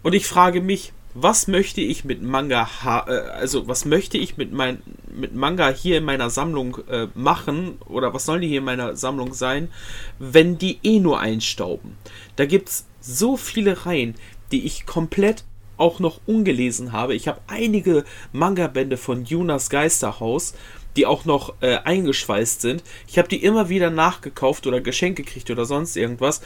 [0.04, 2.70] Und ich frage mich, was möchte ich mit Manga,
[3.08, 7.80] äh, also was möchte ich mit, mein, mit Manga hier in meiner Sammlung äh, machen
[7.86, 9.70] oder was sollen die hier in meiner Sammlung sein,
[10.20, 11.98] wenn die eh nur einstauben?
[12.36, 14.16] Da gibt es so viele Reihen,
[14.52, 15.44] die ich komplett
[15.78, 17.16] auch noch ungelesen habe.
[17.16, 20.54] Ich habe einige Manga-Bände von Yunas Geisterhaus,
[20.98, 22.84] die auch noch äh, eingeschweißt sind.
[23.08, 26.42] Ich habe die immer wieder nachgekauft oder geschenkt gekriegt oder sonst irgendwas.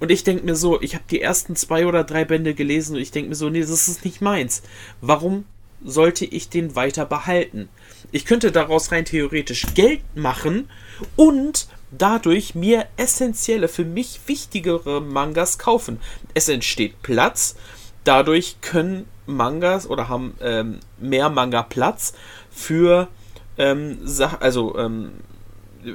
[0.00, 3.02] Und ich denke mir so, ich habe die ersten zwei oder drei Bände gelesen und
[3.02, 4.62] ich denke mir so, nee, das ist nicht meins.
[5.00, 5.44] Warum
[5.84, 7.68] sollte ich den weiter behalten?
[8.12, 10.70] Ich könnte daraus rein theoretisch Geld machen
[11.16, 16.00] und dadurch mir essentielle, für mich wichtigere Mangas kaufen.
[16.34, 17.56] Es entsteht Platz
[18.08, 22.14] dadurch können Mangas oder haben ähm, mehr Manga Platz
[22.50, 23.08] für
[23.58, 23.98] ähm,
[24.40, 25.12] also ähm,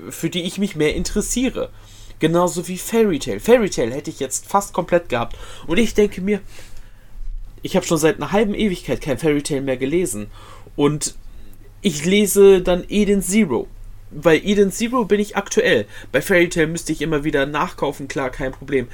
[0.09, 1.69] für die ich mich mehr interessiere.
[2.19, 3.39] Genauso wie Fairy Tail.
[3.39, 5.37] Fairy Tail hätte ich jetzt fast komplett gehabt.
[5.67, 6.39] Und ich denke mir,
[7.61, 10.27] ich habe schon seit einer halben Ewigkeit kein Fairy Tail mehr gelesen.
[10.75, 11.15] Und
[11.81, 13.67] ich lese dann Eden Zero.
[14.11, 15.85] Bei Eden Zero bin ich aktuell.
[16.11, 18.87] Bei Fairy Tail müsste ich immer wieder nachkaufen, klar, kein Problem.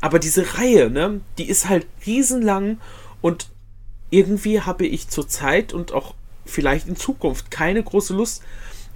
[0.00, 2.78] Aber diese Reihe, ne, die ist halt riesenlang
[3.22, 3.48] und
[4.10, 6.14] irgendwie habe ich zur Zeit und auch
[6.46, 8.42] vielleicht in Zukunft keine große Lust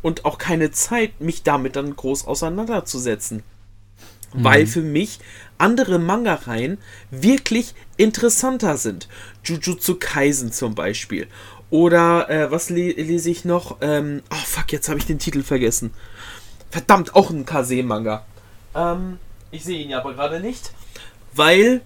[0.03, 3.43] und auch keine Zeit, mich damit dann groß auseinanderzusetzen.
[4.33, 4.45] Mhm.
[4.45, 5.21] Weil für mich
[5.59, 6.79] andere Manga-Reihen
[7.11, 9.09] wirklich interessanter sind.
[9.45, 11.27] Jujutsu Kaisen zum Beispiel.
[11.71, 13.77] Oder äh, was le lese ich noch?
[13.81, 15.93] Ähm, oh fuck, jetzt habe ich den Titel vergessen.
[16.71, 18.25] Verdammt, auch ein Kase-Manga.
[18.75, 19.19] Ähm,
[19.51, 20.73] ich sehe ihn ja aber gerade nicht.
[21.33, 21.83] Weil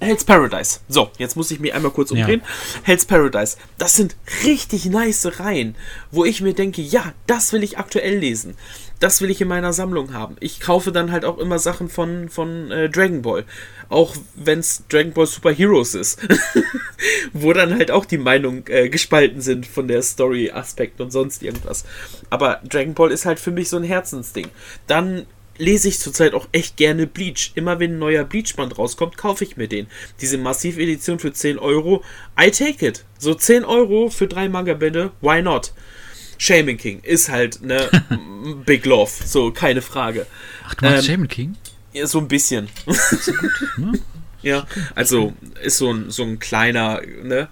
[0.00, 0.80] Hell's Paradise.
[0.88, 2.40] So, jetzt muss ich mich einmal kurz umdrehen.
[2.40, 2.80] Ja.
[2.84, 3.56] Hell's Paradise.
[3.78, 5.74] Das sind richtig nice Reihen,
[6.10, 8.56] wo ich mir denke, ja, das will ich aktuell lesen.
[9.00, 10.36] Das will ich in meiner Sammlung haben.
[10.40, 13.44] Ich kaufe dann halt auch immer Sachen von, von äh, Dragon Ball.
[13.88, 16.18] Auch wenn es Dragon Ball Super Heroes ist.
[17.32, 21.84] wo dann halt auch die Meinungen äh, gespalten sind von der Story-Aspekt und sonst irgendwas.
[22.30, 24.48] Aber Dragon Ball ist halt für mich so ein Herzensding.
[24.86, 25.26] Dann
[25.58, 27.52] lese ich zurzeit auch echt gerne Bleach.
[27.54, 29.86] Immer wenn ein neuer Bleach-Band rauskommt, kaufe ich mir den.
[30.20, 32.02] Diese Massiv-Edition für 10 Euro,
[32.40, 33.04] I take it.
[33.18, 35.72] So 10 Euro für drei Manga-Bände, why not?
[36.38, 37.90] Shaman King ist halt ne
[38.64, 40.26] Big Love, so keine Frage.
[40.64, 41.56] Ach, du meinst ähm, Shaman King?
[41.92, 42.68] Ja, so ein bisschen.
[42.86, 43.92] So gut, ne?
[44.42, 47.48] ja, also ist so ein, so ein kleiner, ne?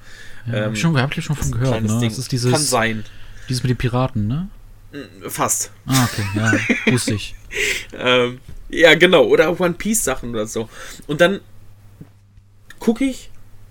[0.46, 2.00] Ja, ähm, schon, hab ich schon von gehört, ne?
[2.00, 3.04] Das ist dieses, Kann sein.
[3.48, 4.48] Dieses mit den Piraten, ne?
[5.28, 5.70] Fast.
[5.86, 6.52] Ah, okay, ja,
[6.92, 7.34] wusste ich.
[7.98, 10.68] ähm, ja, genau, oder One Piece Sachen oder so.
[11.06, 11.40] Und dann
[12.78, 13.30] gucke ich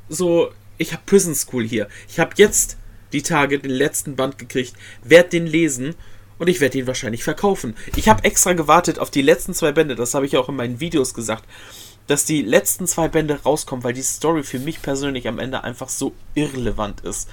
[0.10, 1.88] so, ich habe Prison School hier.
[2.08, 2.78] Ich habe jetzt
[3.14, 5.96] die Tage den letzten Band gekriegt, werde den lesen
[6.38, 7.76] und ich werde ihn wahrscheinlich verkaufen.
[7.96, 10.80] Ich habe extra gewartet auf die letzten zwei Bände, das habe ich auch in meinen
[10.80, 11.46] Videos gesagt,
[12.08, 15.90] dass die letzten zwei Bände rauskommen, weil die Story für mich persönlich am Ende einfach
[15.90, 17.30] so irrelevant ist.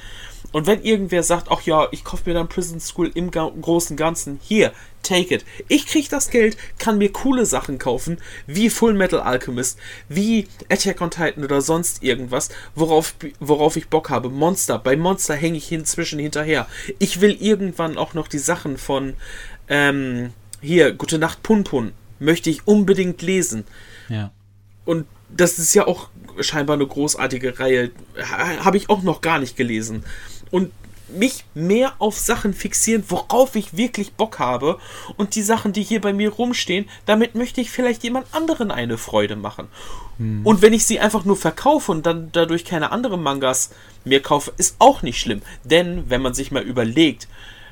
[0.53, 4.39] Und wenn irgendwer sagt, ach ja, ich kaufe mir dann Prison School im großen Ganzen,
[4.43, 5.45] hier, take it.
[5.69, 11.01] Ich kriege das Geld, kann mir coole Sachen kaufen, wie Full Metal Alchemist, wie Attack
[11.01, 14.29] on Titan oder sonst irgendwas, worauf, worauf ich Bock habe.
[14.29, 16.67] Monster, bei Monster hänge ich inzwischen hinterher.
[16.99, 19.15] Ich will irgendwann auch noch die Sachen von,
[19.69, 23.65] ähm, hier, Gute Nacht Punpun, möchte ich unbedingt lesen.
[24.09, 24.31] Ja.
[24.85, 26.09] Und das ist ja auch
[26.41, 27.91] scheinbar eine großartige Reihe.
[28.21, 30.05] Habe ich auch noch gar nicht gelesen.
[30.53, 30.71] Und
[31.09, 34.79] mich mehr auf Sachen fixieren, worauf ich wirklich Bock habe.
[35.17, 38.99] Und die Sachen, die hier bei mir rumstehen, damit möchte ich vielleicht jemand anderen eine
[38.99, 39.69] Freude machen.
[40.19, 40.47] Hm.
[40.47, 43.71] Und wenn ich sie einfach nur verkaufe und dann dadurch keine anderen Mangas
[44.05, 45.43] mehr kaufe, ist auch nicht schlimm.
[45.65, 47.29] Denn wenn man sich mal überlegt,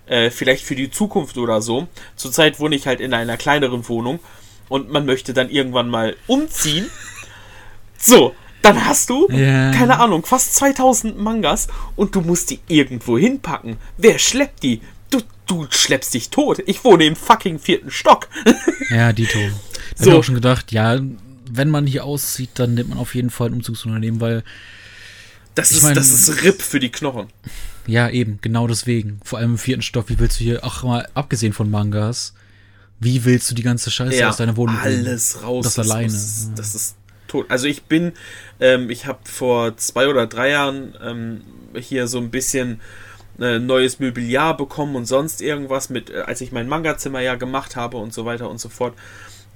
[0.06, 4.20] äh, vielleicht für die Zukunft oder so, zurzeit wohne ich halt in einer kleineren Wohnung
[4.68, 6.90] und man möchte dann irgendwann mal umziehen.
[8.02, 9.72] So, dann hast du, yeah.
[9.72, 13.76] keine Ahnung, fast 2000 Mangas und du musst die irgendwo hinpacken.
[13.96, 14.82] Wer schleppt die?
[15.10, 16.62] Du, du schleppst dich tot.
[16.66, 18.28] Ich wohne im fucking vierten Stock.
[18.90, 19.38] ja, Dito.
[19.38, 19.48] Da
[19.96, 20.02] so.
[20.02, 21.00] habe ich auch schon gedacht, ja,
[21.50, 24.44] wenn man hier auszieht, dann nimmt man auf jeden Fall ein Umzugsunternehmen, weil.
[25.54, 27.26] Das ist, mein, das ist RIP für die Knochen.
[27.86, 29.20] Ja, eben, genau deswegen.
[29.24, 32.34] Vor allem im vierten Stock, wie willst du hier, ach mal, abgesehen von Mangas,
[33.00, 35.64] wie willst du die ganze Scheiße ja, aus deiner Wohnung alles raus.
[35.64, 36.12] Das, das alleine.
[36.12, 36.96] Muss, das ist
[37.30, 37.46] tot.
[37.48, 38.12] Also ich bin,
[38.60, 41.40] ähm, ich habe vor zwei oder drei Jahren ähm,
[41.74, 42.80] hier so ein bisschen
[43.40, 47.76] äh, neues Mobiliar bekommen und sonst irgendwas mit, äh, als ich mein Manga-Zimmer ja gemacht
[47.76, 48.94] habe und so weiter und so fort.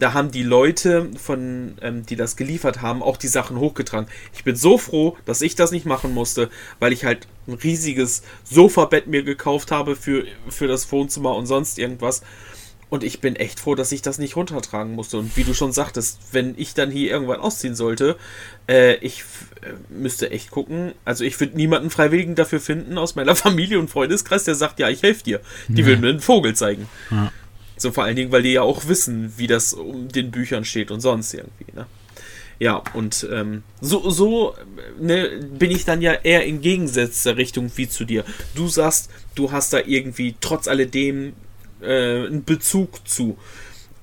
[0.01, 4.09] Da haben die Leute, von, ähm, die das geliefert haben, auch die Sachen hochgetragen.
[4.33, 8.23] Ich bin so froh, dass ich das nicht machen musste, weil ich halt ein riesiges
[8.43, 12.23] Sofabett mir gekauft habe für, für das Wohnzimmer und sonst irgendwas.
[12.91, 15.19] Und ich bin echt froh, dass ich das nicht runtertragen musste.
[15.19, 18.17] Und wie du schon sagtest, wenn ich dann hier irgendwann ausziehen sollte,
[18.69, 19.25] äh, ich
[19.63, 20.93] äh, müsste echt gucken.
[21.05, 24.89] Also ich würde niemanden Freiwilligen dafür finden aus meiner Familie und Freundeskreis, der sagt, ja,
[24.89, 25.41] ich helfe dir.
[25.69, 25.87] Die ja.
[25.87, 26.89] würden mir einen Vogel zeigen.
[27.11, 27.33] Ja.
[27.77, 30.91] So vor allen Dingen, weil die ja auch wissen, wie das um den Büchern steht
[30.91, 31.67] und sonst irgendwie.
[31.75, 31.87] Ne?
[32.61, 34.55] Ja, und ähm, so, so
[35.01, 38.25] ne, bin ich dann ja eher in gegensätzter Richtung wie zu dir.
[38.55, 41.33] Du sagst, du hast da irgendwie trotz alledem
[41.85, 43.39] äh, einen Bezug zu.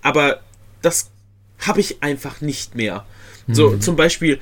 [0.01, 0.41] Aber
[0.81, 1.11] das
[1.59, 3.05] habe ich einfach nicht mehr.
[3.47, 3.53] Mhm.
[3.53, 4.39] So, zum Beispiel,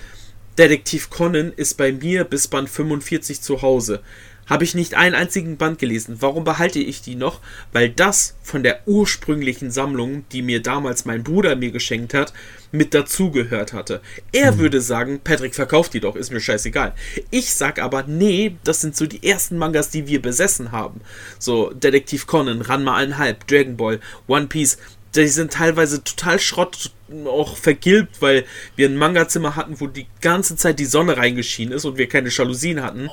[0.57, 4.01] Detektiv Conan ist bei mir bis Band 45 zu Hause.
[4.49, 6.17] Habe ich nicht einen einzigen Band gelesen.
[6.19, 7.39] Warum behalte ich die noch?
[7.71, 12.33] Weil das von der ursprünglichen Sammlung, die mir damals mein Bruder mir geschenkt hat,
[12.71, 14.01] mit dazugehört hatte.
[14.31, 14.59] Er mhm.
[14.59, 16.93] würde sagen, Patrick, verkauft die doch, ist mir scheißegal.
[17.29, 21.01] Ich sag aber, nee, das sind so die ersten Mangas, die wir besessen haben.
[21.37, 24.77] So, Detektiv Conan, Ranma 1,5, Dragon Ball, One Piece,
[25.15, 26.91] die sind teilweise total Schrott
[27.27, 28.45] auch vergilbt, weil
[28.75, 32.29] wir ein Manga-Zimmer hatten, wo die ganze Zeit die Sonne reingeschienen ist und wir keine
[32.29, 33.09] Jalousien hatten.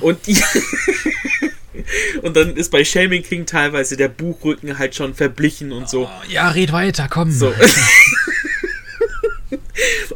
[0.00, 0.08] Oh.
[0.08, 0.36] Und die
[2.22, 6.04] Und dann ist bei Shaming King teilweise der Buchrücken halt schon verblichen und so.
[6.04, 7.30] Oh, ja, red weiter, komm.
[7.30, 7.52] So.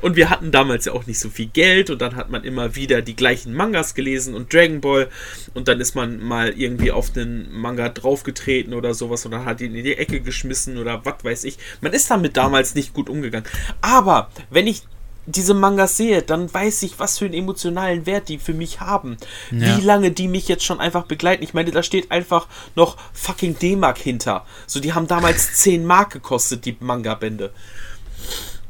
[0.01, 2.75] und wir hatten damals ja auch nicht so viel Geld und dann hat man immer
[2.75, 5.09] wieder die gleichen Mangas gelesen und Dragon Ball
[5.55, 9.61] und dann ist man mal irgendwie auf den Manga draufgetreten oder sowas und dann hat
[9.61, 11.59] ihn in die Ecke geschmissen oder was weiß ich.
[11.81, 13.49] Man ist damit damals nicht gut umgegangen.
[13.81, 14.83] Aber wenn ich
[15.27, 19.17] diese Mangas sehe, dann weiß ich, was für einen emotionalen Wert die für mich haben.
[19.51, 19.77] Ja.
[19.77, 21.45] Wie lange die mich jetzt schon einfach begleiten.
[21.45, 24.45] Ich meine, da steht einfach noch fucking D-Mark hinter.
[24.67, 27.53] So, die haben damals 10 Mark gekostet, die Manga-Bände.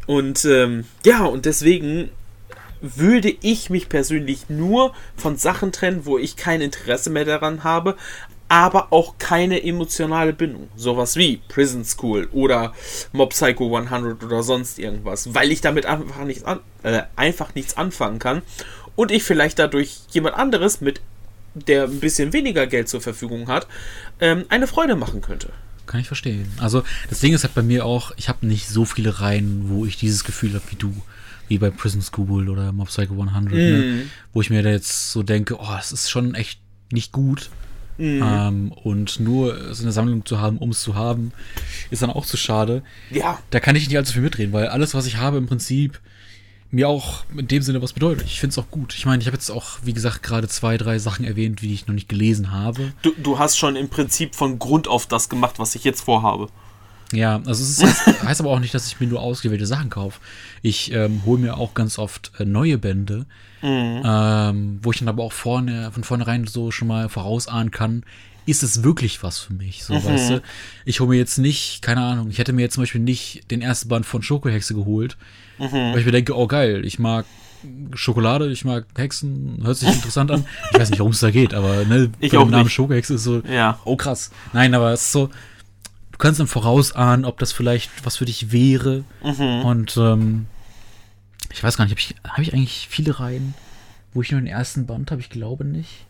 [0.06, 2.10] Und ähm, ja, und deswegen
[2.80, 7.96] würde ich mich persönlich nur von Sachen trennen, wo ich kein Interesse mehr daran habe,
[8.48, 10.68] aber auch keine emotionale Bindung.
[10.76, 12.74] Sowas wie Prison School oder
[13.12, 17.76] Mob Psycho 100 oder sonst irgendwas, weil ich damit einfach nichts, an, äh, einfach nichts
[17.76, 18.42] anfangen kann
[18.96, 21.00] und ich vielleicht dadurch jemand anderes mit
[21.54, 23.66] der ein bisschen weniger Geld zur Verfügung hat,
[24.20, 25.50] ähm, eine Freude machen könnte.
[25.92, 26.50] Kann ich verstehen.
[26.56, 29.84] Also das Ding ist halt bei mir auch, ich habe nicht so viele Reihen, wo
[29.84, 30.90] ich dieses Gefühl habe wie du.
[31.48, 33.76] Wie bei Prison School oder Mob Psycho 100, ne?
[33.76, 34.10] Mhm.
[34.32, 37.50] wo ich mir da jetzt so denke, oh, es ist schon echt nicht gut.
[37.98, 38.22] Mhm.
[38.24, 41.32] Ähm, und nur so eine Sammlung zu haben, um es zu haben,
[41.90, 42.82] ist dann auch zu schade.
[43.10, 46.00] Ja, Da kann ich nicht allzu viel mitreden, weil alles, was ich habe, im Prinzip
[46.72, 48.26] mir auch in dem Sinne was bedeutet.
[48.26, 48.94] Ich finde es auch gut.
[48.94, 51.86] Ich meine, ich habe jetzt auch, wie gesagt, gerade zwei, drei Sachen erwähnt, die ich
[51.86, 52.92] noch nicht gelesen habe.
[53.02, 56.48] du, du hast schon im Prinzip von Grund auf das gemacht, was ich jetzt vorhabe.
[57.12, 60.18] Ja, also es ist, heißt, aber auch nicht, dass ich mir nur ausgewählte Sachen kaufe.
[60.62, 63.26] Ich ähm, hole mir auch ganz oft äh, neue Bände,
[63.62, 68.02] ähm, wo ich dann aber auch vorne, von vornherein so schon mal vorausahnen kann,
[68.44, 69.84] ist es wirklich was für mich?
[69.84, 70.42] So, weißt du?
[70.84, 73.62] Ich hole mir jetzt nicht, keine Ahnung, ich hätte mir jetzt zum Beispiel nicht den
[73.62, 75.16] ersten Band von Schokohexe geholt,
[75.70, 77.24] weil ich mir denke, oh geil, ich mag
[77.94, 80.44] Schokolade, ich mag Hexen, hört sich interessant an.
[80.72, 82.68] Ich weiß nicht, worum es da geht, aber ne, Ich bei dem Namen.
[82.68, 83.78] Schokohexe ist so, Ja.
[83.84, 84.30] oh krass.
[84.52, 85.28] Nein, aber es ist so,
[86.10, 89.04] du kannst dann vorausahnen, ob das vielleicht was für dich wäre.
[89.22, 89.64] Mhm.
[89.64, 90.46] Und ähm,
[91.52, 93.54] ich weiß gar nicht, habe ich, hab ich eigentlich viele Reihen,
[94.14, 95.20] wo ich nur den ersten Band habe?
[95.20, 96.06] Ich glaube nicht.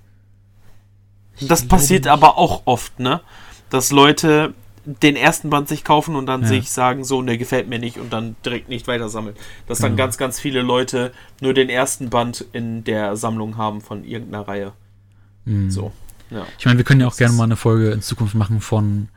[1.38, 2.12] Ich Das glaube passiert nicht.
[2.12, 3.20] aber auch oft, ne?
[3.70, 6.48] Dass Leute den ersten Band sich kaufen und dann Ja.
[6.48, 9.36] sich sagen, so, der gefällt mir nicht und dann direkt nicht weiter sammeln.
[9.68, 10.04] Dass dann Genau.
[10.04, 14.72] ganz, ganz viele Leute nur den ersten Band in der Sammlung haben von irgendeiner Reihe.
[15.44, 15.70] Mhm.
[15.70, 15.92] So.
[16.30, 16.46] Ja.
[16.58, 19.08] Ich meine, wir können ja auch Das gerne mal eine Folge in Zukunft machen von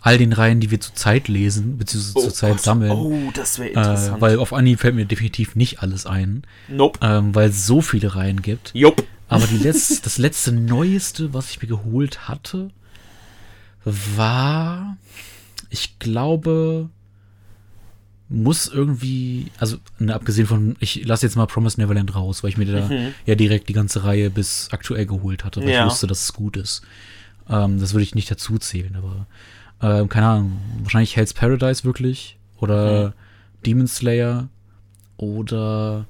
[0.00, 2.60] all den Reihen, die wir zurzeit lesen, beziehungsweise zurzeit Gott.
[2.62, 2.90] sammeln.
[2.90, 4.20] Oh, das wäre äh, interessant.
[4.20, 6.98] weil auf Anhieb fällt mir definitiv nicht alles ein, nope.
[7.02, 8.72] ähm, weil es so viele Reihen gibt.
[8.74, 9.04] Jupp.
[9.28, 12.70] Aber die letz das letzte Neueste, was ich mir geholt hatte,
[13.84, 14.96] war,
[15.70, 16.88] ich glaube,
[18.28, 22.56] muss irgendwie, also ne, abgesehen von, ich lasse jetzt mal Promise Neverland raus, weil ich
[22.56, 23.14] mir da Mhm.
[23.26, 25.80] ja direkt die ganze Reihe bis aktuell geholt hatte, weil Ja.
[25.80, 26.82] ich wusste, dass es gut ist.
[27.48, 29.26] Ähm, das würde ich nicht dazu zählen, aber
[29.82, 33.12] ähm, keine Ahnung, wahrscheinlich Hell's Paradise wirklich oder Mhm.
[33.66, 34.48] Demon Slayer
[35.18, 36.06] oder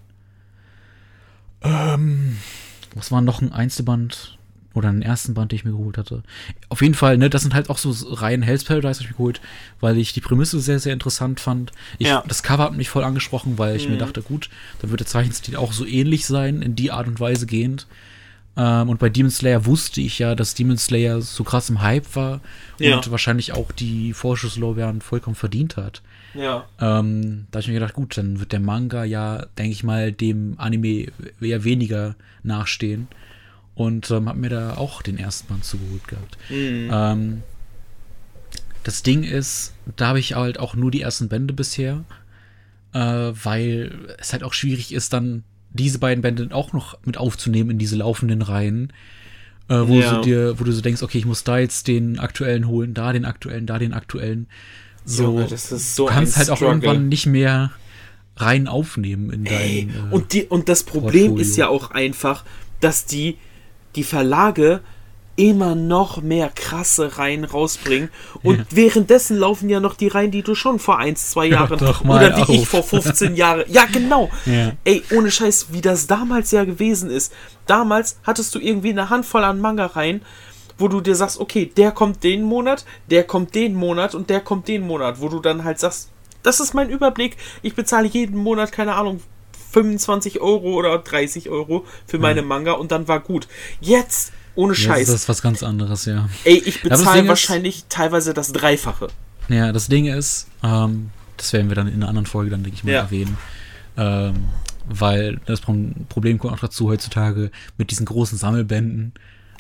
[1.63, 2.37] ähm,
[2.95, 4.39] was war noch ein Einzelband
[4.75, 6.23] oder einen ersten Band, den ich mir geholt hatte.
[6.69, 9.17] Auf jeden Fall, ne, das sind halt auch so Reihen Hell's Paradise habe ich mir
[9.17, 9.41] geholt,
[9.81, 11.73] weil ich die Prämisse sehr, sehr interessant fand.
[11.99, 12.25] Ich, Ja.
[12.27, 14.01] Das Cover hat mich voll angesprochen, weil ich mir Mhm.
[14.01, 14.49] dachte, gut,
[14.81, 17.87] dann wird der Zeichenstil auch so ähnlich sein, in die Art und Weise gehend.
[18.55, 22.15] Ähm, und bei Demon Slayer wusste ich ja, dass Demon Slayer so krass im Hype
[22.17, 22.41] war
[22.79, 22.97] Ja.
[22.97, 26.03] und wahrscheinlich auch die Vorschusslorbeeren vollkommen verdient hat.
[26.35, 26.67] Ja.
[26.81, 30.13] Ähm, da habe ich mir gedacht, gut, dann wird der Manga ja, denke ich mal,
[30.13, 31.07] dem Anime
[31.41, 33.09] eher weniger nachstehen.
[33.75, 36.37] Und ähm, habe mir da auch den ersten Band zugeholt gehabt.
[36.51, 36.91] Mhm.
[36.93, 37.43] Ähm,
[38.85, 42.05] das Ding ist, da habe ich halt auch nur die ersten Bände bisher,
[42.93, 47.71] äh, weil es halt auch schwierig ist, dann diese beiden Bände auch noch mit aufzunehmen
[47.71, 48.93] in diese laufenden Reihen.
[49.69, 50.17] Äh, wo, Ja.
[50.17, 53.13] du dir, wo du so denkst, okay, ich muss da jetzt den aktuellen holen, da
[53.13, 54.49] den aktuellen, da den aktuellen.
[55.05, 56.75] So, Junge, so du kannst halt auch Struggle.
[56.75, 57.71] irgendwann nicht mehr
[58.37, 60.11] rein aufnehmen in Ey, dein.
[60.11, 61.37] Äh, und, die, und das Problem Portfolio.
[61.39, 62.45] ist ja auch einfach,
[62.81, 63.39] dass die,
[63.97, 64.81] die Verlage
[65.35, 68.11] immer noch mehr krasse Reihen rausbringen.
[68.43, 68.65] Und Ja.
[68.71, 71.73] währenddessen laufen ja noch die Reihen, die du schon vor 1, 2 Hör Jahren
[72.07, 72.69] oder die ich auf.
[72.69, 73.65] vor 15 Jahren.
[73.69, 74.31] Ja, genau.
[74.45, 74.73] Ja.
[74.85, 77.33] Ey, ohne Scheiß, wie das damals ja gewesen ist.
[77.67, 80.21] Damals hattest du irgendwie eine Handvoll an Manga-Reihen,
[80.77, 84.41] wo du dir sagst, okay, der kommt den Monat, der kommt den Monat und der
[84.41, 86.11] kommt den Monat, wo du dann halt sagst,
[86.43, 89.21] das ist mein Überblick, ich bezahle jeden Monat, keine Ahnung,
[89.73, 93.49] 25 Euro oder 30 Euro für meine Manga und dann war gut.
[93.81, 96.29] Jetzt, ohne jetzt Scheiß, ist das was ganz anderes, ja.
[96.45, 99.09] ey, ich bezahle Ding ist- wahrscheinlich teilweise das Dreifache.
[99.49, 102.77] Ja, das Ding ist, ähm, das werden wir dann in einer anderen Folge dann, denke
[102.77, 103.01] ich mal, Ja.
[103.01, 103.37] erwähnen.
[103.97, 104.45] Ähm,
[104.87, 105.75] weil das Pro
[106.09, 109.13] Problem kommt auch dazu heutzutage mit diesen großen Sammelbänden.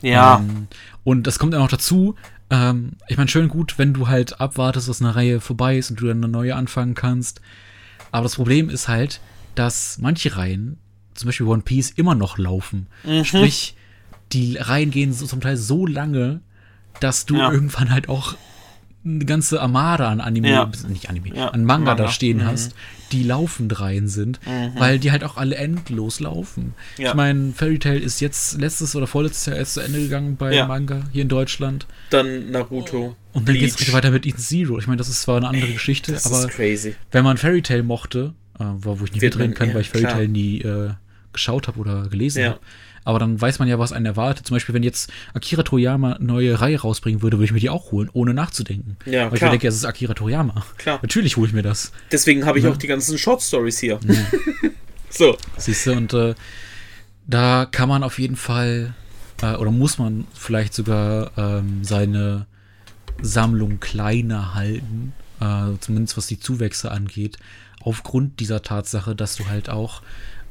[0.02, 0.66] Ja, Ähm,
[1.04, 2.16] und das kommt dann auch dazu,
[2.50, 6.00] ähm, ich meine, schön gut, wenn du halt abwartest, dass eine Reihe vorbei ist und
[6.00, 7.40] du dann eine neue anfangen kannst.
[8.10, 9.20] Aber das Problem ist halt,
[9.54, 10.78] dass manche Reihen,
[11.14, 12.86] zum Beispiel One Piece, immer noch laufen.
[13.24, 13.74] Sprich,
[14.32, 16.40] die Reihen gehen so, zum Teil so lange,
[17.00, 17.52] dass du Ja.
[17.52, 18.36] irgendwann halt auch
[19.04, 20.70] eine ganze Armada an Anime, Ja.
[20.88, 22.04] nicht Anime, Ja, an Manga, Manga.
[22.04, 22.46] da stehen Mhm.
[22.46, 22.74] hast,
[23.10, 24.38] die laufend Reihen sind,
[24.78, 26.74] weil die halt auch alle endlos laufen.
[26.98, 27.08] Ja.
[27.10, 30.64] Ich meine, Fairy Tail ist jetzt letztes oder vorletztes Jahr erst zu Ende gegangen bei.
[30.66, 31.86] Manga hier in Deutschland.
[32.10, 33.16] Dann Naruto.
[33.32, 34.78] Und dann geht es weiter mit Eden Zero.
[34.78, 36.48] Ich meine, das ist zwar eine andere Geschichte, Das aber
[37.10, 39.80] wenn man Fairy Tail mochte, äh, wo wo ich nicht Wird mitreden kann, ja, weil
[39.82, 40.14] ich Fairy klar.
[40.16, 40.90] Tail nie äh,
[41.32, 42.48] geschaut habe oder gelesen Ja.
[42.50, 42.60] habe.
[43.04, 44.46] Aber dann weiß man ja, was einen erwartet.
[44.46, 47.68] Zum Beispiel, wenn jetzt Akira Toriyama eine neue Reihe rausbringen würde, würde ich mir die
[47.70, 48.96] auch holen, ohne nachzudenken.
[49.06, 49.48] Ja, weil ich klar.
[49.50, 50.64] mir denke, es ist Akira Toriyama.
[50.78, 51.00] Klar.
[51.02, 51.90] Natürlich hole ich mir das.
[52.12, 52.70] Deswegen habe ich Ja.
[52.70, 53.98] auch die ganzen Short Stories hier.
[55.10, 55.36] so.
[55.56, 56.34] Siehst du, und äh,
[57.26, 58.94] da kann man auf jeden Fall,
[59.42, 62.46] äh, oder muss man vielleicht sogar ähm, seine
[63.20, 67.36] Sammlung kleiner halten, äh, zumindest was die Zuwächse angeht,
[67.84, 70.02] aufgrund dieser Tatsache, dass du halt auch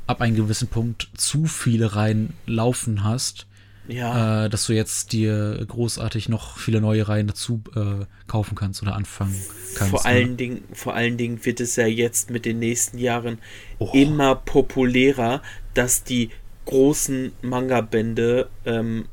[0.08, 3.48] ab einem gewissen Punkt zu viele Reihen laufen hast,
[3.88, 4.46] Ja.
[4.46, 8.96] äh, dass du jetzt dir großartig noch viele neue Reihen dazu äh, kaufen kannst oder
[8.96, 9.36] anfangen
[9.76, 9.92] kannst.
[9.92, 10.06] vor ne?
[10.10, 13.38] allen Dingen, vor allen Dingen wird es ja jetzt mit den nächsten Jahren
[13.80, 13.92] Oh.
[13.94, 15.42] immer populärer,
[15.74, 16.30] dass die
[16.66, 19.06] großen Manga-Bände ähm,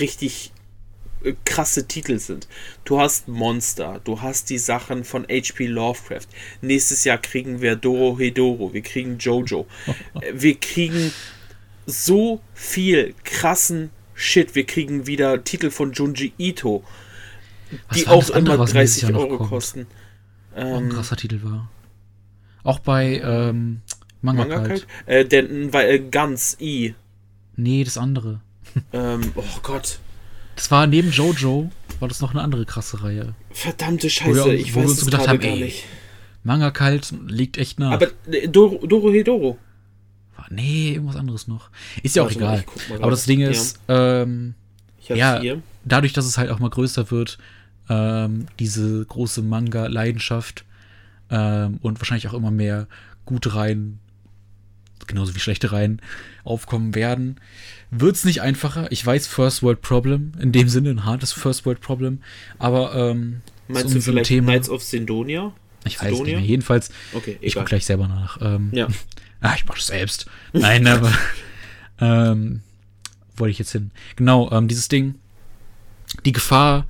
[0.00, 0.52] richtig
[1.44, 2.46] krasse Titel sind.
[2.84, 5.66] Du hast Monster, du hast die Sachen von H.P.
[5.66, 6.26] Lovecraft.
[6.60, 9.66] Nächstes Jahr kriegen wir Doro Hedoro, wir kriegen Jojo.
[10.20, 11.12] Äh, wir kriegen
[11.86, 14.54] so viel krassen Shit.
[14.54, 16.84] Wir kriegen wieder Titel von Junji Ito,
[17.88, 19.50] Was die auch andere, immer was nächstes 30 Jahr noch Euro kommt?
[19.50, 19.86] kosten.
[20.66, 21.70] Auch ein Ähm, krasser Titel war.
[22.62, 23.82] Auch bei ähm,
[24.22, 24.68] Manga, Manga Kalt.
[24.68, 24.86] Kalt?
[25.06, 26.94] Äh, der weil äh, Guns I.
[27.56, 28.40] Nee, das andere.
[28.92, 30.00] Ähm, oh Gott.
[30.56, 33.34] Das war neben Jojo, war das noch eine andere krasse Reihe.
[33.52, 35.64] Verdammte Wo Scheiße, wir- ich wo wir weiß uns es gedacht gerade haben, gar ey,
[35.64, 35.84] nicht.
[36.42, 37.92] Manga Kalt liegt echt nah.
[37.92, 39.58] Aber äh, Doro, Doro Hedoro.
[40.50, 41.70] nee, irgendwas anderes noch.
[42.02, 42.64] Ist ja auch mal, egal.
[43.00, 43.48] Aber das Ding Ja.
[43.50, 44.54] ist, ähm,
[45.00, 45.54] Ich hab's Ja.
[45.84, 47.38] dadurch, dass es halt auch mal größer wird,
[47.88, 50.64] ähm, diese große Manga-Leidenschaft
[51.30, 52.86] ähm, und wahrscheinlich auch immer mehr
[53.24, 53.98] gute Reihen,
[55.06, 56.00] genauso wie schlechte Reihen,
[56.44, 57.36] aufkommen werden,
[57.90, 58.90] wird es nicht einfacher.
[58.90, 62.20] Ich weiß, First World Problem, in dem Sinne ein hartes First World Problem,
[62.58, 65.52] aber ähm, Meinst zu du unserem Thema, Knights of Sindonia?
[65.84, 66.38] ich weiß nicht Sidonia?
[66.38, 68.38] mehr, jedenfalls, Okay, ich gucke gleich selber nach.
[68.40, 68.88] Ähm, Ja.
[69.42, 70.26] Ah, ich mach das selbst.
[70.54, 71.12] Nein, aber
[72.00, 72.62] ähm,
[73.36, 73.90] wollte ich jetzt hin.
[74.16, 75.16] Genau, ähm, dieses Ding,
[76.24, 76.86] die Gefahr,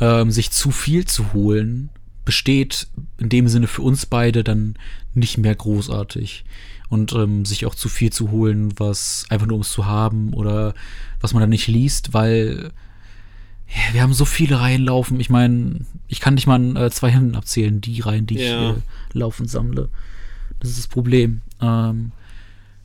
[0.00, 1.90] ähm, sich zu viel zu holen,
[2.24, 2.88] besteht
[3.18, 4.74] in dem Sinne für uns beide dann
[5.14, 6.44] nicht mehr großartig.
[6.88, 10.32] Und ähm, sich auch zu viel zu holen, was einfach nur um es zu haben
[10.34, 10.74] oder
[11.20, 12.70] was man dann nicht liest, weil
[13.68, 15.18] ja, wir haben so viele Reihen laufen.
[15.18, 18.70] Ich meine, ich kann nicht mal an äh, zwei Händen abzählen, die Reihen, die Ja.
[18.72, 18.80] ich äh,
[19.12, 19.88] laufend sammle.
[20.60, 21.40] Das ist das Problem.
[21.60, 22.12] Ähm,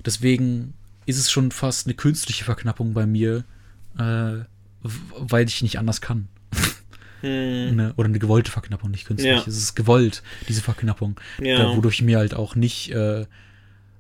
[0.06, 0.74] deswegen
[1.06, 3.44] ist es schon fast eine künstliche Verknappung bei mir,
[3.98, 4.46] äh,
[4.82, 6.30] weil ich nicht anders kann.
[7.22, 7.94] Hm, Ne?
[7.98, 9.30] Oder eine gewollte Verknappung, nicht künstlich.
[9.36, 9.40] Ja.
[9.46, 11.20] Es ist gewollt, diese Verknappung.
[11.42, 11.58] Ja.
[11.58, 13.26] Da, wodurch ich mir halt auch nicht äh,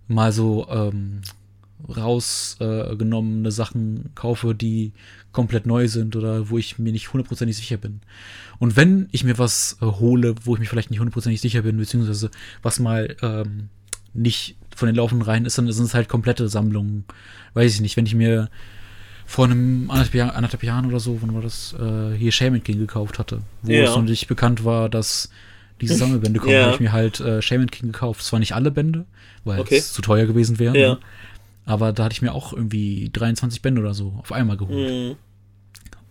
[0.10, 1.22] mal so ähm,
[1.88, 4.91] rausgenommene Sachen kaufe, die
[5.32, 8.01] komplett neu sind oder wo ich mir nicht hundertprozentig sicher bin.
[8.57, 11.78] Und wenn ich mir was äh, hole, wo ich mir vielleicht nicht hundertprozentig sicher bin,
[11.78, 12.30] beziehungsweise
[12.62, 13.70] was mal ähm,
[14.14, 17.05] nicht von den laufenden Reihen ist, dann sind es halt komplette Sammlungen.
[17.53, 18.49] Weiß ich nicht, wenn ich mir
[19.26, 22.80] vor einem anderthalb, Jahr, anderthalb Jahren oder so, wann war das, äh, hier Shaman King
[22.80, 23.84] gekauft hatte, wo Ja.
[23.84, 25.30] es noch nicht bekannt war, dass
[25.82, 26.63] diese Sammelbände kommen, Ja.
[26.65, 28.23] habe ich mir halt äh, Shaman King gekauft.
[28.23, 29.05] Zwar nicht alle Bände,
[29.43, 29.77] weil Okay.
[29.77, 30.89] es zu teuer gewesen wäre, Ja.
[30.93, 30.99] ne?
[31.65, 34.89] aber da hatte ich mir auch irgendwie 23 Bände oder so auf einmal geholt.
[34.89, 35.15] Hm.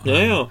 [0.04, 0.48] Ja, ja.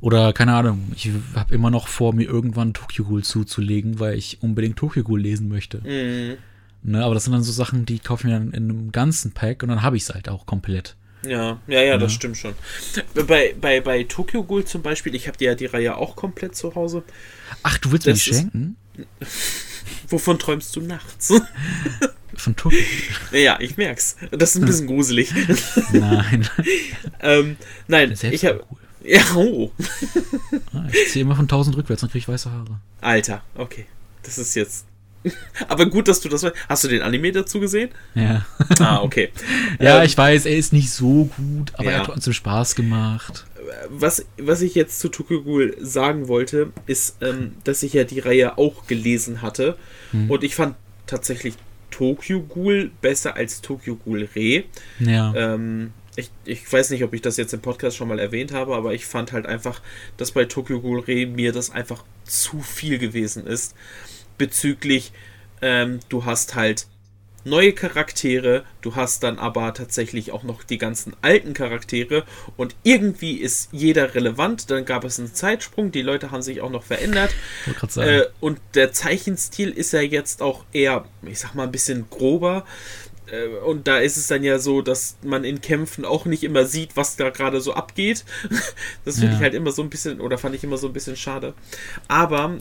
[0.00, 4.42] Oder keine Ahnung, ich habe immer noch vor, mir irgendwann Tokyo Ghoul zuzulegen, weil ich
[4.42, 5.82] unbedingt Tokyo Ghoul lesen möchte.
[5.82, 6.36] Hm.
[6.82, 7.04] Ne?
[7.04, 9.62] Aber das sind dann so Sachen, die kaufe ich mir dann in einem ganzen Pack
[9.62, 10.96] und dann habe ich es halt auch komplett.
[11.26, 12.16] Ja, ja, ja, das Ja.
[12.16, 12.54] stimmt schon.
[13.26, 16.54] Bei, bei, bei Tokyo Ghoul zum Beispiel, ich habe dir ja die Reihe auch komplett
[16.56, 17.02] zu Hause.
[17.62, 18.76] Ach, du willst mir die schenken?
[20.08, 21.32] Wovon träumst du nachts?
[22.36, 22.78] Von Tokyo
[23.32, 24.16] ja, ich merk's.
[24.30, 25.32] Das ist ein bisschen gruselig.
[25.34, 25.56] Ghoul?
[26.00, 26.48] Nein.
[27.20, 27.56] ähm,
[27.88, 28.62] nein, ich habe.
[28.70, 28.78] cool.
[29.02, 29.70] Ja, oh.
[30.74, 32.80] Ah, Ich zähle immer von 1000 rückwärts, dann kriege ich weiße Haare.
[33.00, 33.86] Alter, okay.
[34.22, 34.84] Das ist jetzt.
[35.68, 36.54] Aber gut, dass du das weißt.
[36.68, 37.90] Hast du den Anime dazu gesehen?
[38.14, 38.46] Ja.
[38.78, 39.30] Ah, okay.
[39.80, 41.90] Ja, Ähm, ich weiß, er ist nicht so gut, aber Ja.
[41.92, 43.46] er hat trotzdem Spaß gemacht.
[43.90, 48.20] was, was ich jetzt zu Tokyo Ghoul sagen wollte, ist, ähm, dass ich ja die
[48.20, 49.76] Reihe auch gelesen hatte.
[50.12, 50.30] Hm.
[50.30, 51.54] Und ich fand tatsächlich
[51.90, 54.64] Tokyo Ghoul besser als Tokyo Ghoul Re.
[55.00, 55.34] Ja.
[55.34, 58.74] Ähm, ich, ich weiß nicht, ob ich das jetzt im Podcast schon mal erwähnt habe,
[58.74, 59.82] aber ich fand halt einfach,
[60.16, 63.74] dass bei Tokyo Ghoul Re mir das einfach zu viel gewesen ist.
[64.38, 65.12] Bezüglich,
[65.62, 66.86] ähm, du hast halt
[67.46, 72.24] neue Charaktere, du hast dann aber tatsächlich auch noch die ganzen alten Charaktere
[72.56, 74.70] und irgendwie ist jeder relevant.
[74.70, 77.30] Dann gab es einen Zeitsprung, die Leute haben sich auch noch verändert.
[77.96, 82.66] Äh, und der Zeichenstil ist ja jetzt auch eher, ich sag mal, ein bisschen grober.
[83.30, 86.66] Äh, und da ist es dann ja so, dass man in Kämpfen auch nicht immer
[86.66, 88.24] sieht, was da gerade so abgeht.
[89.04, 89.36] Das finde ja.
[89.36, 91.54] ich halt immer so ein bisschen, oder fand ich immer so ein bisschen schade.
[92.08, 92.56] Aber,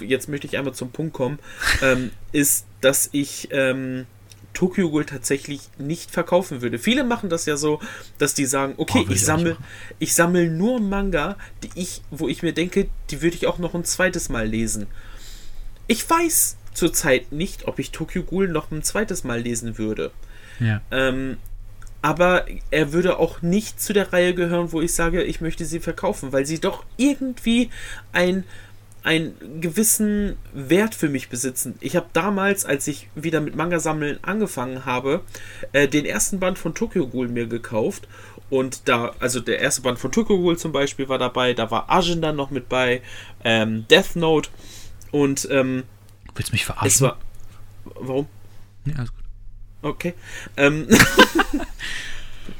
[0.00, 1.38] jetzt möchte ich einmal zum Punkt kommen,
[1.82, 4.06] ähm, ist, dass ich ähm,
[4.54, 6.78] Tokyo Ghoul tatsächlich nicht verkaufen würde.
[6.78, 7.80] Viele machen das ja so,
[8.18, 9.56] dass die sagen, okay, oh, ich sammle
[9.98, 13.74] ich sammle nur Manga, die ich, wo ich mir denke, die würde ich auch noch
[13.74, 14.86] ein zweites Mal lesen.
[15.86, 20.10] Ich weiß, zurzeit nicht, ob ich Tokyo Ghoul noch ein zweites Mal lesen würde.
[20.58, 20.80] Ja.
[20.90, 21.38] Ähm,
[22.02, 25.80] aber er würde auch nicht zu der Reihe gehören, wo ich sage, ich möchte sie
[25.80, 27.70] verkaufen, weil sie doch irgendwie
[28.12, 28.44] ein
[29.02, 31.74] einen gewissen Wert für mich besitzen.
[31.80, 35.22] Ich habe damals, als ich wieder mit Manga sammeln angefangen habe,
[35.72, 38.08] äh, den ersten Band von Tokyo Ghoul mir gekauft
[38.50, 41.90] und da, also der erste Band von Tokyo Ghoul zum Beispiel war dabei, da war
[41.90, 43.00] Ajin dann noch mit bei,
[43.42, 44.50] ähm, Death Note
[45.12, 45.84] und ähm,
[46.34, 46.88] Willst du mich verarschen?
[46.88, 47.18] Es war.
[47.84, 48.26] Warum?
[48.84, 49.24] Ja, alles gut.
[49.82, 50.14] Okay.
[50.56, 50.86] Ähm.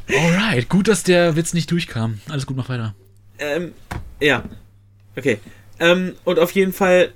[0.09, 2.21] Alright, gut, dass der Witz nicht durchkam.
[2.29, 2.95] Alles gut, mach weiter.
[3.39, 3.73] Ähm,
[4.21, 4.45] ja.
[5.16, 5.39] Okay.
[5.79, 7.12] Ähm, und auf jeden Fall.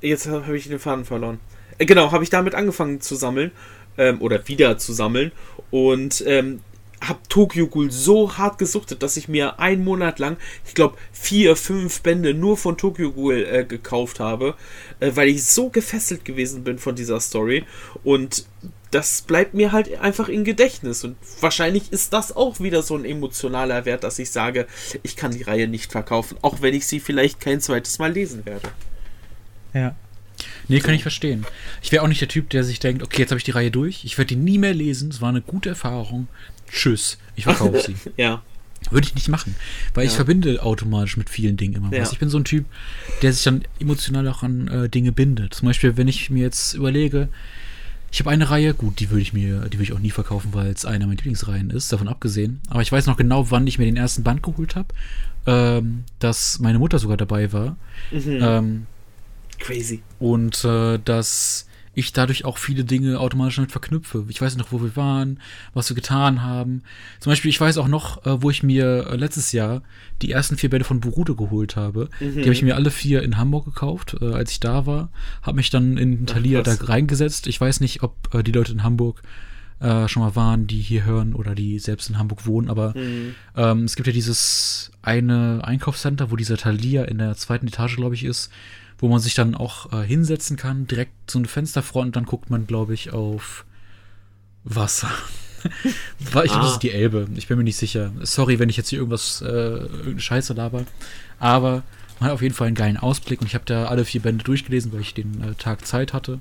[0.00, 1.40] Jetzt habe ich den Faden verloren.
[1.78, 3.50] Äh, genau, habe ich damit angefangen zu sammeln.
[3.96, 5.32] Ähm, oder wieder zu sammeln.
[5.70, 6.60] Und ähm,
[7.00, 10.36] habe Tokyo Ghoul so hart gesuchtet, dass ich mir einen Monat lang,
[10.66, 14.54] ich glaube, vier, fünf Bände nur von Tokyo Ghoul äh, gekauft habe,
[15.00, 17.64] äh, weil ich so gefesselt gewesen bin von dieser Story.
[18.04, 18.46] Und
[18.90, 21.04] das bleibt mir halt einfach im Gedächtnis.
[21.04, 24.66] Und wahrscheinlich ist das auch wieder so ein emotionaler Wert, dass ich sage,
[25.02, 28.46] ich kann die Reihe nicht verkaufen, auch wenn ich sie vielleicht kein zweites Mal lesen
[28.46, 28.68] werde.
[29.74, 29.94] Ja.
[30.68, 31.44] Nee, kann ich verstehen.
[31.82, 33.70] Ich wäre auch nicht der Typ, der sich denkt, okay, jetzt habe ich die Reihe
[33.70, 36.28] durch, ich werde die nie mehr lesen, es war eine gute Erfahrung,
[36.70, 37.94] tschüss, ich verkaufe sie.
[38.16, 38.42] ja.
[38.90, 39.56] Würde ich nicht machen,
[39.94, 40.10] weil ja.
[40.10, 42.00] ich verbinde automatisch mit vielen Dingen immer ja.
[42.00, 42.12] was.
[42.12, 42.64] Ich bin so ein Typ,
[43.22, 45.54] der sich dann emotional auch an äh, Dinge bindet.
[45.54, 47.28] Zum Beispiel, wenn ich mir jetzt überlege,
[48.10, 50.54] ich habe eine Reihe, gut, die würde ich mir, die würde ich auch nie verkaufen,
[50.54, 52.60] weil es eine meiner Lieblingsreihen ist, davon abgesehen.
[52.70, 54.88] Aber ich weiß noch genau, wann ich mir den ersten Band geholt habe,
[55.46, 57.76] ähm, dass meine Mutter sogar dabei war.
[58.10, 58.38] Mhm.
[58.40, 58.86] Ähm,
[59.58, 60.02] Crazy.
[60.18, 61.67] Und äh, dass
[61.98, 64.24] ich dadurch auch viele Dinge automatisch damit verknüpfe.
[64.28, 65.40] Ich weiß noch, wo wir waren,
[65.74, 66.82] was wir getan haben.
[67.18, 69.82] Zum Beispiel, ich weiß auch noch, äh, wo ich mir äh, letztes Jahr
[70.22, 72.08] die ersten vier Bände von Boruto geholt habe.
[72.20, 72.34] Mhm.
[72.34, 75.10] Die habe ich mir alle vier in Hamburg gekauft, äh, als ich da war.
[75.42, 77.48] Habe mich dann in Thalia da reingesetzt.
[77.48, 79.22] Ich weiß nicht, ob die Leute in Hamburg
[79.80, 83.34] äh, schon mal waren, die hier hören oder die selbst in Hamburg wohnen, aber mhm.
[83.56, 88.14] ähm, es gibt ja dieses eine Einkaufscenter, wo dieser Thalia in der zweiten Etage, glaube
[88.16, 88.50] ich, ist
[88.98, 92.66] wo man sich dann auch äh, hinsetzen kann, direkt zu einer Fensterfront, dann guckt man,
[92.66, 93.64] glaube ich, auf
[94.64, 95.10] Wasser.
[96.18, 96.62] ich glaube, ah.
[96.62, 97.28] das ist die Elbe.
[97.36, 98.12] Ich bin mir nicht sicher.
[98.22, 100.84] Sorry, wenn ich jetzt hier irgendwas, äh, irgendeine Scheiße laber.
[101.38, 101.82] Aber
[102.18, 104.44] man hat auf jeden Fall einen geilen Ausblick und ich habe da alle vier Bände
[104.44, 106.40] durchgelesen, weil ich den äh, Tag Zeit hatte.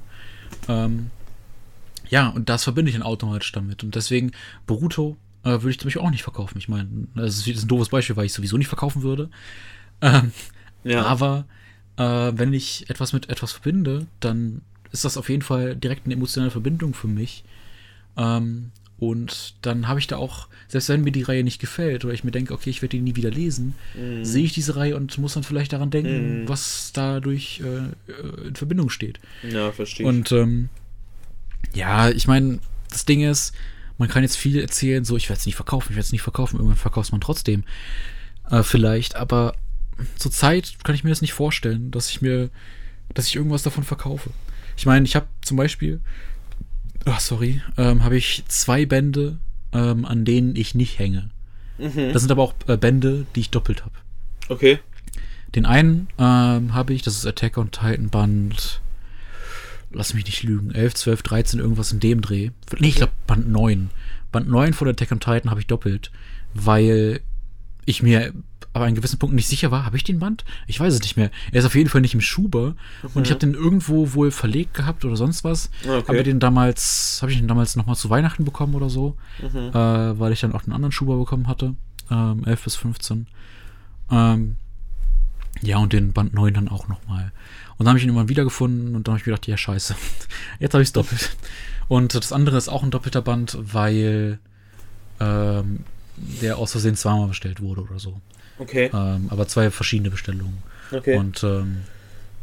[0.67, 1.11] Ähm,
[2.09, 3.83] ja, und das verbinde ich dann automatisch damit.
[3.83, 4.31] Und deswegen,
[4.65, 6.57] Boruto äh, würde ich zum Beispiel auch nicht verkaufen.
[6.57, 9.29] Ich meine, das ist ein doofes Beispiel, weil ich sowieso nicht verkaufen würde.
[10.01, 10.31] Ähm,
[10.83, 11.03] ja.
[11.05, 11.45] Aber
[11.97, 16.13] äh, wenn ich etwas mit etwas verbinde, dann ist das auf jeden Fall direkt eine
[16.13, 17.43] emotionale Verbindung für mich.
[18.15, 22.15] Ähm, und dann habe ich da auch, selbst wenn mir die Reihe nicht gefällt oder
[22.15, 24.23] ich mir denke, okay, ich werde die nie wieder lesen, mm.
[24.23, 26.49] sehe ich diese Reihe und muss dann vielleicht daran denken, mm.
[26.49, 29.19] was dadurch äh, äh, in Verbindung steht.
[29.43, 30.07] Ja, verstehe.
[30.07, 30.69] Und ähm,
[31.75, 33.53] ja, ich meine, das Ding ist,
[33.99, 36.23] man kann jetzt viel erzählen, so ich werde es nicht verkaufen, ich werde es nicht
[36.23, 37.65] verkaufen, irgendwann verkauft man trotzdem.
[38.49, 39.53] Äh, vielleicht, aber
[40.17, 42.49] zur Zeit kann ich mir das nicht vorstellen, dass ich mir,
[43.13, 44.29] dass ich irgendwas davon verkaufe.
[44.75, 46.01] Ich meine, ich habe zum Beispiel,
[47.05, 49.37] oh, sorry, ähm, habe ich zwei Bände,
[49.73, 51.29] ähm, an denen ich nicht hänge.
[51.77, 52.13] Mhm.
[52.13, 53.95] Das sind aber auch äh, Bände, die ich doppelt habe.
[54.49, 54.79] Okay.
[55.55, 58.81] Den einen ähm, habe ich, das ist Attack on Titan Band,
[59.91, 62.51] lass mich nicht lügen, 11, 12, 13, irgendwas in dem Dreh.
[62.79, 63.89] Nee, ich glaube Band 9.
[64.31, 66.11] Band 9 von Attack on Titan habe ich doppelt,
[66.53, 67.21] weil
[67.85, 68.33] ich mir
[68.77, 70.45] aber an gewissen Punkten nicht sicher war, habe ich den Band?
[70.67, 71.31] Ich weiß es nicht mehr.
[71.51, 73.09] Er ist auf jeden Fall nicht im Schuber mhm.
[73.15, 75.69] und ich habe den irgendwo wohl verlegt gehabt oder sonst was.
[75.83, 76.07] Okay.
[76.07, 79.69] Habe den damals, habe ich den damals nochmal zu Weihnachten bekommen oder so, mhm.
[79.69, 81.75] äh, weil ich dann auch einen anderen Schuber bekommen hatte,
[82.11, 83.27] ähm, 11 bis 15.
[84.11, 84.55] Ähm,
[85.61, 87.31] ja, und den Band 9 dann auch nochmal.
[87.77, 89.95] Und dann habe ich ihn immer wiedergefunden und dann habe ich mir gedacht, ja, scheiße,
[90.59, 91.35] jetzt habe ich es doppelt.
[91.87, 94.39] Und das andere ist auch ein doppelter Band, weil
[95.19, 95.79] ähm,
[96.17, 98.21] der aus Versehen zweimal bestellt wurde oder so.
[98.59, 98.89] Okay.
[98.93, 100.63] Ähm, aber zwei verschiedene Bestellungen.
[100.91, 101.17] Okay.
[101.17, 101.83] Und ähm,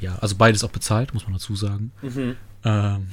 [0.01, 1.93] ja, also beides auch bezahlt, muss man dazu sagen.
[2.03, 2.37] Mhm.
[2.65, 3.09] Ähm,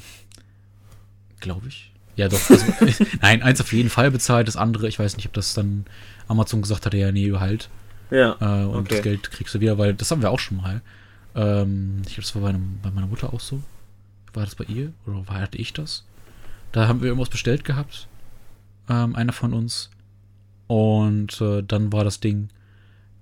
[1.40, 1.92] Glaube ich.
[2.16, 2.50] Ja, doch.
[2.50, 2.66] Also,
[3.22, 5.86] nein, eins auf jeden Fall bezahlt, das andere, ich weiß nicht, ob das dann
[6.28, 7.70] Amazon gesagt hatte, ja, nee, halt.
[8.10, 8.36] Ja.
[8.40, 8.96] Äh, und okay.
[8.96, 10.82] das Geld kriegst du wieder, weil das haben wir auch schon mal.
[11.34, 13.62] Ähm, ich glaube, das war bei, einem, bei meiner Mutter auch so.
[14.34, 14.92] War das bei ihr?
[15.06, 16.06] Oder war, hatte ich das?
[16.72, 18.08] Da haben wir irgendwas bestellt gehabt.
[18.90, 19.90] Ähm, einer von uns.
[20.68, 22.50] Und äh, dann war das Ding,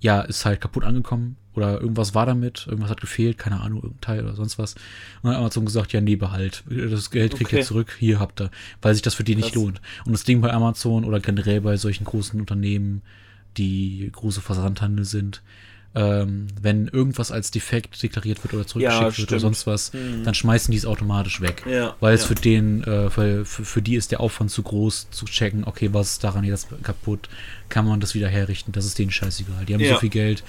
[0.02, 1.36] ja, ist halt kaputt angekommen.
[1.56, 4.76] Oder irgendwas war damit, irgendwas hat gefehlt, keine Ahnung, irgendein Teil oder sonst was.
[4.76, 4.82] Und
[5.24, 6.64] dann hat Amazon gesagt, ja, nee, behalt.
[6.70, 7.58] Das Geld kriegt Okay.
[7.58, 8.52] ihr zurück, hier habt ihr.
[8.82, 9.82] Weil sich das für die nicht lohnt.
[10.06, 13.02] Und das Ding bei Amazon oder generell bei solchen großen Unternehmen,
[13.58, 15.42] die große Versandhandel sind,
[15.96, 20.24] ähm, wenn irgendwas als defekt deklariert wird oder zurückgeschickt wird oder sonst was, Mhm.
[20.24, 21.64] dann schmeißen die es automatisch weg.
[21.70, 22.28] Ja, Weil es ja.
[22.28, 25.90] für den, äh, für, für, für die ist der Aufwand zu groß, zu checken, okay,
[25.92, 27.28] was ist daran jetzt kaputt,
[27.70, 29.66] kann man das wieder herrichten, das ist denen scheißegal.
[29.66, 29.96] Die haben Ja.
[29.96, 30.44] so viel Geld,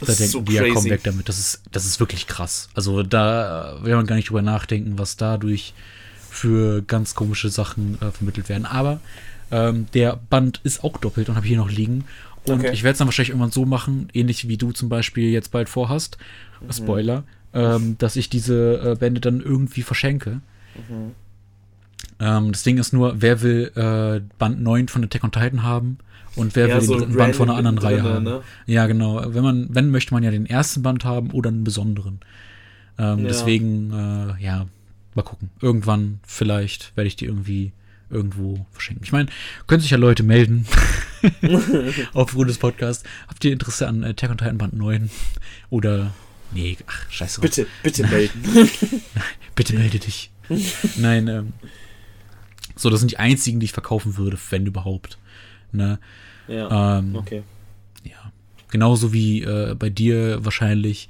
[0.00, 0.90] Das da denken so die, ja, komm crazy.
[0.90, 1.28] weg damit.
[1.28, 2.68] Das ist, das ist wirklich krass.
[2.74, 5.72] Also da will man gar nicht drüber nachdenken, was dadurch
[6.30, 8.66] für ganz komische Sachen äh, vermittelt werden.
[8.66, 9.00] Aber
[9.50, 12.04] ähm, der Band ist auch doppelt und habe hier noch liegen.
[12.46, 12.70] Und Okay.
[12.72, 15.68] ich werde es dann wahrscheinlich irgendwann so machen, ähnlich wie du zum Beispiel jetzt bald
[15.68, 16.18] vorhast,
[16.60, 16.72] Mhm.
[16.72, 17.24] Spoiler,
[17.54, 20.40] ähm, dass ich diese äh, Bände dann irgendwie verschenke.
[20.88, 21.12] Mhm.
[22.20, 25.98] Ähm, das Ding ist nur, wer will äh, Band 9 von Attack on Titan haben
[26.36, 28.24] und wer Ja, will den so dritten Band von einer anderen Reihe mittendrin, haben.
[28.24, 28.42] ne?
[28.66, 29.22] Ja, genau.
[29.34, 32.20] Wenn man, wenn möchte man ja den ersten Band haben oder einen besonderen.
[32.98, 33.28] Ähm, Ja.
[33.28, 34.66] Deswegen, äh, ja,
[35.14, 35.50] mal gucken.
[35.60, 37.72] Irgendwann vielleicht werde ich die irgendwie
[38.12, 39.04] irgendwo verschenken.
[39.04, 39.28] Ich meine,
[39.66, 40.66] können sich ja Leute melden
[42.14, 43.04] aufgrund des Podcasts.
[43.26, 45.10] Habt ihr Interesse an Attack on Titan Band 9?
[45.70, 46.12] Oder
[46.52, 47.40] nee, ach, scheiße.
[47.40, 48.42] Bitte, bitte melden.
[49.54, 50.30] Bitte melde dich.
[50.96, 51.52] Nein, ähm,
[52.74, 55.18] so, das sind die einzigen, die ich verkaufen würde, wenn überhaupt.
[55.72, 55.98] Ne?
[56.48, 57.42] ja, Ähm, okay.
[58.02, 58.32] Ja.
[58.70, 61.08] Genauso wie äh, bei dir wahrscheinlich.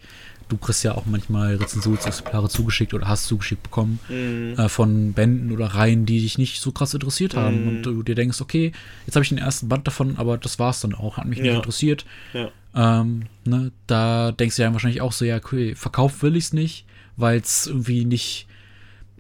[0.53, 4.55] Du kriegst ja auch manchmal Rezensionsexemplare zugeschickt oder hast zugeschickt bekommen Mhm.
[4.59, 7.63] äh, von Bänden oder Reihen, die dich nicht so krass interessiert haben.
[7.63, 7.69] Mhm.
[7.69, 8.73] Und du dir denkst, okay,
[9.07, 11.17] jetzt habe ich den ersten Band davon, aber das war's dann auch.
[11.17, 11.57] Hat mich nicht Ja.
[11.57, 12.05] interessiert.
[12.35, 12.51] Ja.
[12.75, 16.53] Ähm, ne, da denkst du ja wahrscheinlich auch so, ja, okay, verkauft will ich es
[16.53, 16.85] nicht,
[17.17, 18.47] weil es irgendwie nicht,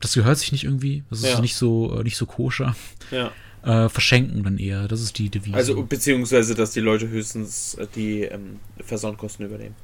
[0.00, 1.40] das gehört sich nicht irgendwie, das ist Ja.
[1.40, 2.76] nicht so, äh, nicht so koscher.
[3.10, 3.32] Ja.
[3.62, 5.56] Äh, verschenken dann eher, das ist die Devise.
[5.56, 9.76] Also, beziehungsweise, dass die Leute höchstens äh, die ähm, Versandkosten übernehmen.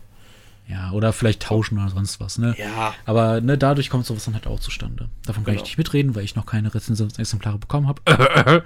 [0.69, 2.55] Ja, oder vielleicht tauschen oder sonst was, ne?
[2.59, 2.95] Ja.
[3.07, 5.09] Aber ne, dadurch kommt sowas dann halt auch zustande.
[5.27, 5.64] Davon kann Genau.
[5.64, 8.03] ich nicht mitreden, weil ich noch keine Rezensionsexemplare bekommen habe.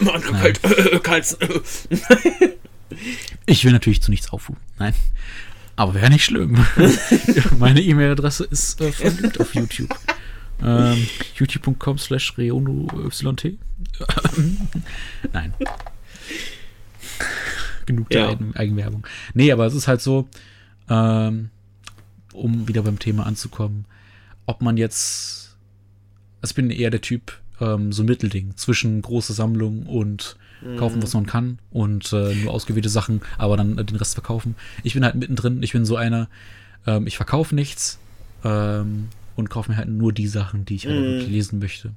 [0.00, 1.36] Mann, kalt, äh, kalt.
[3.46, 4.60] Ich will natürlich zu nichts aufrufen.
[4.78, 4.94] Nein.
[5.76, 6.64] Aber wäre nicht schlimm.
[7.58, 9.90] Meine E-Mail-Adresse ist äh, verlinkt auf YouTube.
[10.62, 11.06] Ähm,
[11.36, 13.58] youtube.com slash reonoyt.
[15.32, 15.52] Nein.
[17.86, 18.28] Genug der Ja.
[18.30, 19.06] Eigen Eigenwerbung.
[19.34, 20.28] Nee, aber es ist halt so,
[20.88, 21.50] ähm,
[22.32, 23.84] um wieder beim Thema anzukommen,
[24.46, 25.56] ob man jetzt,
[26.40, 30.36] also ich bin eher der Typ, ähm, so ein Mittelding zwischen große Sammlung und
[30.76, 34.56] kaufen, was man kann und äh, nur ausgewählte Sachen, aber dann äh, den Rest verkaufen.
[34.82, 36.28] Ich bin halt mittendrin, ich bin so einer,
[36.86, 37.98] ähm, ich verkaufe nichts
[38.44, 41.06] ähm, und kaufe mir halt nur die Sachen, die ich Mhm.
[41.06, 41.92] wirklich lesen möchte.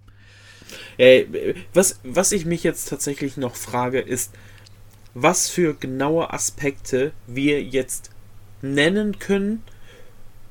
[0.97, 4.33] Ey, was, was ich mich jetzt tatsächlich noch frage, ist,
[5.13, 8.09] was für genaue Aspekte wir jetzt
[8.61, 9.63] nennen können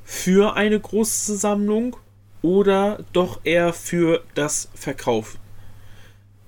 [0.03, 1.97] für eine große Sammlung
[2.41, 5.39] oder doch eher für das Verkaufen.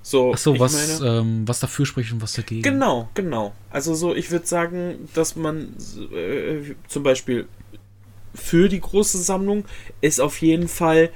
[0.01, 2.61] So, Ach so, was, meine- ähm, was dafür spricht und was dagegen.
[2.63, 3.53] Genau, genau.
[3.69, 5.75] Also so, ich würde sagen, dass man
[6.13, 7.47] äh, zum Beispiel
[8.33, 9.65] für die große Sammlung
[10.01, 11.09] ist auf jeden Fall,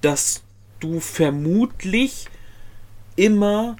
[0.00, 0.42] dass
[0.80, 2.26] du vermutlich
[3.16, 3.76] immer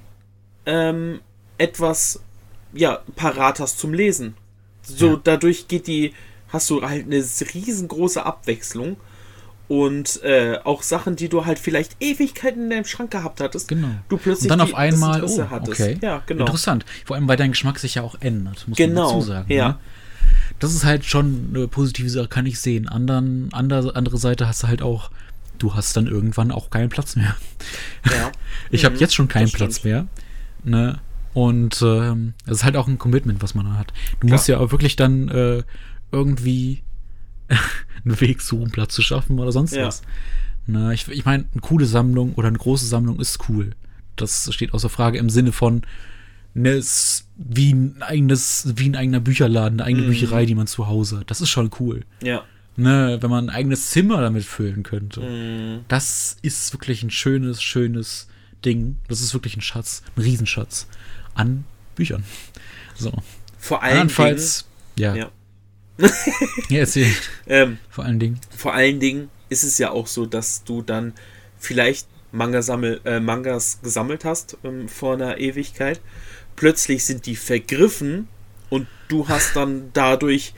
[0.67, 1.21] ähm,
[1.59, 2.21] etwas
[2.73, 4.35] ja parat hast zum Lesen.
[4.89, 5.21] So Ja.
[5.23, 6.15] dadurch geht die,
[6.49, 7.23] hast du halt eine
[7.55, 8.97] riesengroße Abwechslung
[9.69, 13.69] und äh, auch Sachen, die du halt vielleicht Ewigkeiten in deinem Schrank gehabt hattest.
[13.69, 13.89] Genau.
[14.09, 15.81] Du plötzlich Und dann auf einmal, oh, hattest.
[15.81, 15.99] okay.
[16.01, 16.47] Ja, genau.
[16.47, 16.87] Interessant.
[17.05, 19.53] Vor allem, weil dein Geschmack sich ja auch ändert, muss Genau, man dazu sagen.
[19.53, 19.69] ja.
[19.69, 19.79] Ne?
[20.59, 22.89] Das ist halt schon eine positive Sache, kann ich sehen.
[22.89, 25.11] Anderen, andere, andere Seite hast du halt auch,
[25.59, 27.37] du hast dann irgendwann auch keinen Platz mehr.
[28.07, 28.33] Ja.
[28.71, 30.07] Ich habe Mhm, jetzt schon keinen Platz mehr.
[30.65, 30.99] Ne?
[31.39, 33.93] Und ähm, das ist halt auch ein Commitment, was man da hat.
[34.19, 34.33] Du Klar.
[34.33, 35.63] musst ja auch wirklich dann äh,
[36.11, 36.83] irgendwie
[38.05, 39.87] einen Weg suchen, Platz zu schaffen oder sonst Ja.
[39.87, 40.03] was.
[40.67, 40.93] Ne?
[40.95, 43.71] Ich, ich meine, eine coole Sammlung oder eine große Sammlung ist cool.
[44.17, 45.83] Das steht außer Frage im Sinne von,
[46.55, 50.09] ne, es ist wie ein eigenes, wie ein eigener Bücherladen, eine eigene Mhm.
[50.11, 51.31] Bücherei, die man zu Hause hat.
[51.31, 52.05] Das ist schon cool.
[52.21, 52.43] Ja.
[52.77, 55.21] Ne, wenn man ein eigenes Zimmer damit füllen könnte.
[55.21, 55.85] Mhm.
[55.87, 58.27] Das ist wirklich ein schönes, schönes
[58.65, 58.97] Ding.
[59.07, 60.89] Das ist wirklich ein Schatz, ein Riesenschatz
[61.39, 61.65] an
[61.95, 62.25] Büchern.
[62.97, 63.13] So.
[63.59, 64.67] Vor allen Dingen, Andernfalls,
[64.97, 65.15] ja.
[65.15, 65.31] Ja.
[66.69, 67.13] Ja, erzähl.
[67.47, 68.41] ähm, Vor allen Dingen.
[68.57, 71.13] vor allen Dingen ist es ja auch so, dass du dann
[71.59, 76.01] vielleicht Manga -Sammel, äh, Mangas gesammelt hast ähm, vor einer Ewigkeit.
[76.57, 78.29] Plötzlich sind die vergriffen
[78.69, 80.55] und du hast dann dadurch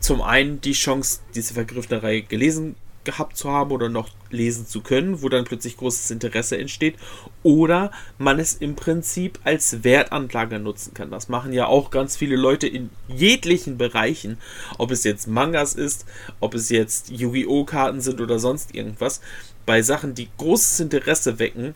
[0.00, 2.74] zum einen die Chance, diese vergriffene Reihe gelesen
[3.04, 6.96] gehabt zu haben oder noch lesen zu können, wo dann plötzlich großes Interesse entsteht,
[7.42, 11.10] oder man es im Prinzip als Wertanlage nutzen kann.
[11.10, 14.38] Das machen ja auch ganz viele Leute in jeglichen Bereichen,
[14.78, 16.06] ob es jetzt Mangas ist,
[16.40, 17.64] ob es jetzt Yu-Gi-Oh!
[17.64, 19.20] Karten sind oder sonst irgendwas,
[19.66, 21.74] bei Sachen, die großes Interesse wecken,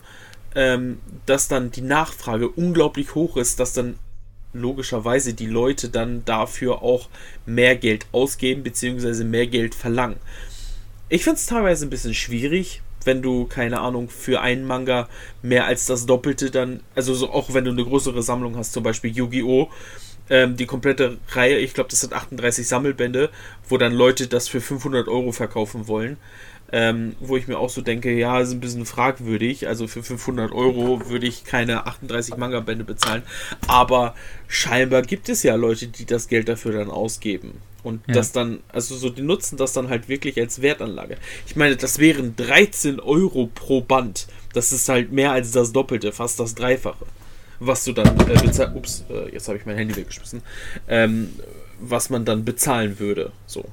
[0.55, 3.99] ähm, dass dann die Nachfrage unglaublich hoch ist, dass dann
[4.53, 7.09] logischerweise die Leute dann dafür auch
[7.45, 9.23] mehr Geld ausgeben bzw.
[9.23, 10.17] mehr Geld verlangen.
[11.09, 15.07] Ich finde es teilweise ein bisschen schwierig, wenn du, keine Ahnung, für einen Manga
[15.41, 18.83] mehr als das Doppelte dann, also so, auch wenn du eine größere Sammlung hast, zum
[18.83, 19.69] Beispiel Yu-Gi-Oh!
[20.29, 23.29] Ähm, die komplette Reihe, ich glaube, das sind 38 Sammelbände,
[23.69, 26.17] wo dann Leute das für 500 Euro verkaufen wollen.
[26.73, 29.69] Ähm, wo ich mir auch so denke, ja, ist ein bisschen fragwürdig.
[29.69, 33.23] Also für 500 Euro würde ich keine 38 Manga-Bände bezahlen.
[33.69, 34.15] Aber
[34.49, 37.61] scheinbar gibt es ja Leute, die das Geld dafür dann ausgeben.
[37.87, 38.15] Und ja.
[38.15, 41.15] das dann, also so, die nutzen das dann halt wirklich als Wertanlage.
[41.45, 44.27] Ich meine, das wären 13 Euro pro Band.
[44.51, 47.05] Das ist halt mehr als das Doppelte, fast das Dreifache.
[47.61, 48.75] Was du dann äh, bezahlst.
[48.75, 50.41] Ups, äh, jetzt habe ich mein Handy weggeschmissen.
[50.89, 51.29] Ähm,
[51.79, 53.31] was man dann bezahlen würde.
[53.45, 53.63] So.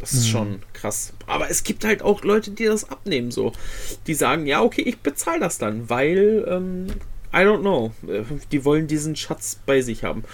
[0.00, 0.30] Das ist mhm.
[0.30, 1.14] schon krass.
[1.26, 3.52] Aber es gibt halt auch Leute, die das abnehmen, so.
[4.06, 6.88] Die sagen, ja, okay, ich bezahle das dann, weil ähm,
[7.32, 7.92] I don't know.
[8.08, 10.24] Äh, die wollen diesen Schatz bei sich haben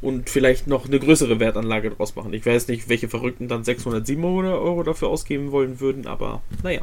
[0.00, 2.32] und vielleicht noch eine größere Wertanlage draus machen.
[2.32, 6.82] Ich weiß nicht, welche Verrückten dann 600, 700 Euro dafür ausgeben wollen würden, aber naja.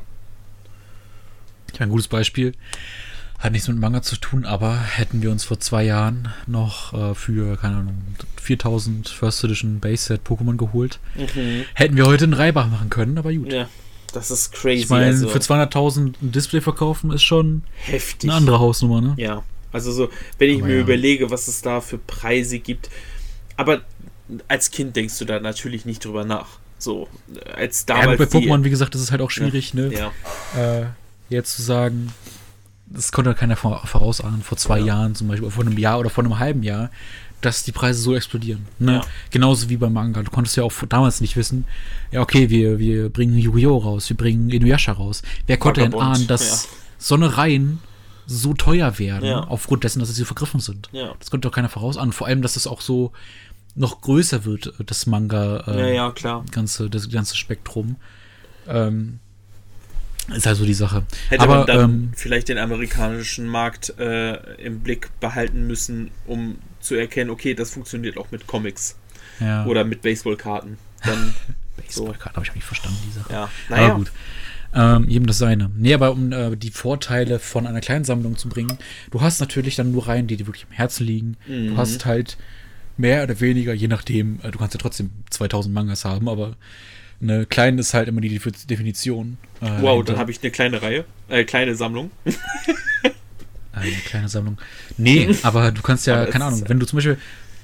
[1.73, 2.53] Ja, ein gutes Beispiel.
[3.39, 7.13] Hat nichts mit Manga zu tun, aber hätten wir uns vor zwei Jahren noch äh,
[7.13, 8.01] für, keine Ahnung,
[8.41, 11.65] 4000 First Edition Base Set Pokémon geholt, mhm.
[11.75, 13.53] hätten wir heute einen Reibach machen können, aber gut.
[13.53, 13.69] Ja,
[14.11, 14.83] das ist crazy.
[14.83, 15.27] Ich meine, also.
[15.27, 18.27] für 200.000 ein Display verkaufen ist schon heftig.
[18.27, 19.13] Eine andere Hausnummer, ne?
[19.17, 19.43] Ja,
[19.77, 20.81] also so, wenn ich Aber mir ja.
[20.81, 22.89] überlege, was es da für Preise gibt.
[23.55, 23.81] Aber
[24.47, 26.59] als Kind denkst du da natürlich nicht drüber nach.
[26.79, 27.07] So,
[27.55, 28.19] als damals.
[28.19, 29.81] Ja, bei Pokémon, wie gesagt, das ist halt auch schwierig, ja.
[29.81, 29.93] ne?
[29.93, 30.81] Ja.
[30.81, 30.85] Äh,
[31.29, 32.13] jetzt zu sagen,
[32.85, 34.87] das konnte keiner vorausahnen, vor zwei ja.
[34.87, 36.89] Jahren zum Beispiel, vor einem Jahr oder vor einem halben Jahr,
[37.41, 38.65] dass die Preise so explodieren.
[38.79, 38.93] Ne?
[38.93, 39.01] Ja.
[39.31, 40.23] Genauso wie beim Manga.
[40.23, 41.65] Du konntest ja auch damals nicht wissen,
[42.11, 43.77] ja, okay, wir, wir bringen Yu-Gi-Oh!
[43.77, 45.21] raus, wir bringen Inuyasha raus.
[45.45, 46.67] Wer konnte denn ahnen, dass
[46.97, 47.79] so eine Reihen
[48.27, 49.39] so teuer werden, ja.
[49.39, 50.89] aufgrund dessen, dass sie vergriffen sind.
[50.91, 51.15] Ja.
[51.17, 52.11] Das konnte doch keiner vorausahnen.
[52.11, 53.13] Vor allem, dass das auch so
[53.73, 56.43] noch größer wird, das Manga, äh, ja, ja, klar.
[56.51, 57.95] Ganze, das ganze Spektrum.
[58.67, 59.19] Ähm,
[60.35, 61.03] ist also die Sache.
[61.29, 66.57] Hätte Aber, man dann ähm, vielleicht den amerikanischen Markt äh, im Blick behalten müssen, um
[66.81, 68.97] zu erkennen, okay, das funktioniert auch mit Comics.
[69.39, 69.65] Ja.
[69.65, 70.77] Oder mit Baseballkarten.
[71.77, 72.35] Baseballkarten so.
[72.35, 73.31] habe ich nicht verstanden, die Sache.
[73.31, 73.85] Ja, naja.
[73.85, 74.11] Aber gut.
[74.73, 75.71] Ähm, jedem das seine.
[75.75, 78.77] Nee, aber um äh, die Vorteile von einer kleinen Sammlung zu bringen,
[79.11, 81.37] du hast natürlich dann nur Reihen, die dir wirklich am Herzen liegen.
[81.47, 81.69] Mhm.
[81.69, 82.37] Du hast halt
[82.97, 86.55] mehr oder weniger, je nachdem, äh, du kannst ja trotzdem 2000 Mangas haben, aber
[87.21, 88.39] eine kleine ist halt immer die
[88.69, 89.37] Definition.
[89.61, 92.11] Äh, wow, dann habe ich eine kleine Reihe, äh, kleine Sammlung.
[93.71, 94.57] eine kleine Sammlung.
[94.97, 97.17] Nee, aber du kannst ja, keine Ahnung, wenn du zum Beispiel,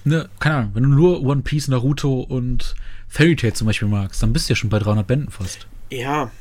[0.05, 2.75] ne, keine Ahnung, wenn du nur One Piece, Naruto und
[3.07, 5.67] Fairy Tail zum Beispiel magst, dann bist du ja schon bei 300 Bänden fast.
[5.91, 6.31] Ja,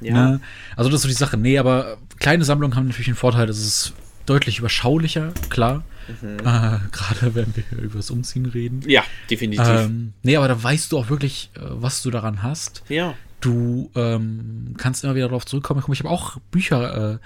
[0.00, 0.12] ja.
[0.12, 0.40] Ne?
[0.76, 1.36] Also das ist so die Sache.
[1.36, 3.92] Nee, aber kleine Sammlungen haben natürlich den Vorteil, dass es
[4.26, 5.84] deutlich überschaulicher, klar.
[6.20, 6.38] Mhm.
[6.38, 8.82] Äh, Gerade wenn wir über das Umziehen reden.
[8.86, 9.66] Ja, definitiv.
[9.66, 12.82] Ähm, nee, aber da weißt du auch wirklich, äh, was du daran hast.
[12.88, 13.14] Ja.
[13.40, 15.82] Du ähm, kannst immer wieder darauf zurückkommen.
[15.92, 17.18] Ich habe auch Bücher, äh,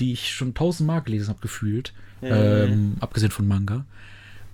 [0.00, 1.92] die ich schon tausendmal gelesen habe, gefühlt.
[2.20, 2.28] Mhm.
[2.30, 3.84] Ähm, abgesehen von Manga.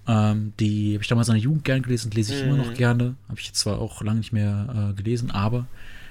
[0.07, 2.49] Ähm, die habe ich damals in der Jugend gern gelesen, lese ich mhm.
[2.49, 2.75] immer noch mhm.
[2.75, 3.15] gerne.
[3.29, 5.67] Habe ich jetzt zwar auch lange nicht mehr äh, gelesen, aber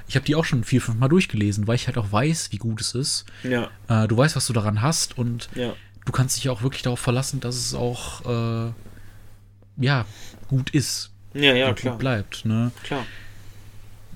[0.07, 2.57] ich habe die auch schon vier, fünf Mal durchgelesen, weil ich halt auch weiß, wie
[2.57, 3.25] gut es ist.
[3.43, 3.69] Ja.
[3.87, 5.73] Äh, du weißt, was du daran hast und ja.
[6.05, 8.71] du kannst dich auch wirklich darauf verlassen, dass es auch äh,
[9.77, 10.05] ja
[10.47, 11.11] gut ist.
[11.33, 11.93] Ja, ja, klar.
[11.93, 12.45] Gut bleibt.
[12.45, 12.71] Ne?
[12.83, 13.05] Klar.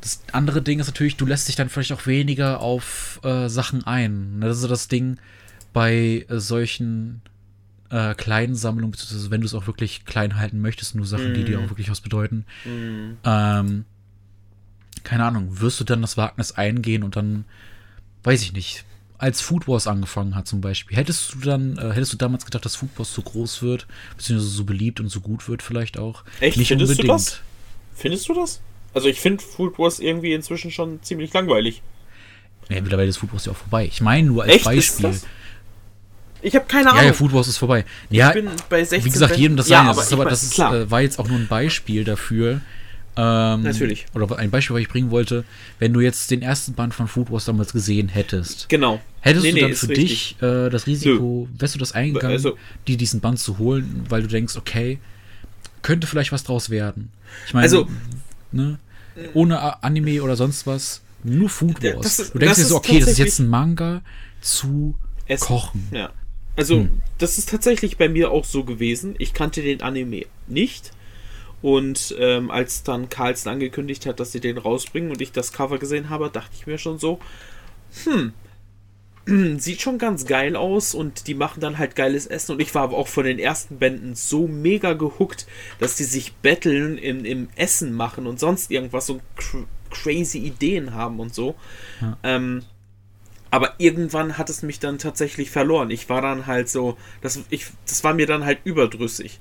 [0.02, 3.86] Das andere Ding ist natürlich, du lässt dich dann vielleicht auch weniger auf äh, Sachen
[3.86, 4.40] ein.
[4.40, 4.48] Ne?
[4.48, 5.18] Das ist das Ding
[5.74, 7.22] bei äh, solchen
[7.90, 11.34] äh, kleinen Sammlungen, beziehungsweise wenn du es auch wirklich klein halten möchtest, nur Sachen, mm.
[11.34, 11.66] die dir mhm.
[11.66, 12.46] auch wirklich was bedeuten.
[12.64, 13.18] Mm.
[13.24, 13.86] Ähm,
[15.04, 17.46] keine Ahnung, wirst du dann das Wagnis eingehen und dann,
[18.24, 18.86] weiß ich nicht,
[19.18, 22.64] als Food Wars angefangen hat zum Beispiel, hättest du dann, äh, hättest du damals gedacht,
[22.64, 23.86] dass Food Wars so groß wird,
[24.16, 26.24] beziehungsweise so beliebt und so gut wird vielleicht auch?
[26.40, 26.58] Echt?
[26.58, 27.10] Nicht Findest unbedingt.
[27.10, 27.42] du das?
[27.96, 28.62] Findest du das?
[28.94, 31.82] Also ich finde Food Wars irgendwie inzwischen schon ziemlich langweilig.
[32.70, 33.86] Ja, mittlerweile ist Food Wars ja auch vorbei.
[33.86, 34.66] Ich meine nur als Echt?
[34.66, 35.20] Beispiel.
[36.42, 37.02] Ich habe keine Ahnung.
[37.02, 37.84] Ja, ja, Food Wars ist vorbei.
[38.10, 39.88] Ja, wie gesagt, jedem das ja, sein.
[39.88, 42.62] Das, ist aber, das ist, äh, war jetzt auch nur ein Beispiel dafür,
[43.22, 44.06] Ähm, Natürlich.
[44.14, 45.44] Oder ein Beispiel, was ich bringen wollte,
[45.80, 49.02] wenn du jetzt den ersten Band von Food Wars damals gesehen hättest, Genau.
[49.20, 52.58] hättest Nee, du dann für dich äh, das Risiko, wärst du das eingegangen, Also-
[52.88, 55.00] dir diesen Band zu holen, weil du denkst, okay,
[55.82, 57.10] könnte vielleicht was draus werden.
[57.46, 57.88] Ich meine, Also-
[58.54, 58.80] ne,
[59.34, 62.16] ohne Anime oder sonst was, nur Food Wars.
[62.18, 64.02] das du denkst dir so, okay, das ist jetzt ein Manga
[64.40, 64.96] zu
[65.26, 65.46] Essen.
[65.46, 65.88] kochen.
[65.92, 66.12] Ja.
[66.56, 67.02] Also, Hm.
[67.18, 69.16] das ist tatsächlich bei mir auch so gewesen.
[69.18, 70.92] Ich kannte den Anime nicht.
[71.62, 75.78] Und ähm, als dann Carlsen angekündigt hat, dass sie den rausbringen und ich das Cover
[75.78, 77.20] gesehen habe, dachte ich mir schon so,
[78.06, 78.34] hm,
[79.60, 82.54] sieht schon ganz geil aus und die machen dann halt geiles Essen.
[82.54, 85.48] Und ich war aber auch von den ersten Bänden so mega gehuckt,
[85.80, 90.94] dass die sich betteln in, im Essen machen und sonst irgendwas, so cr crazy Ideen
[90.94, 91.56] haben und so.
[92.00, 92.16] Ja.
[92.22, 92.62] Ähm,
[93.50, 95.90] aber irgendwann hat es mich dann tatsächlich verloren.
[95.90, 99.40] Ich war dann halt so, das, ich, das war mir dann halt überdrüssig.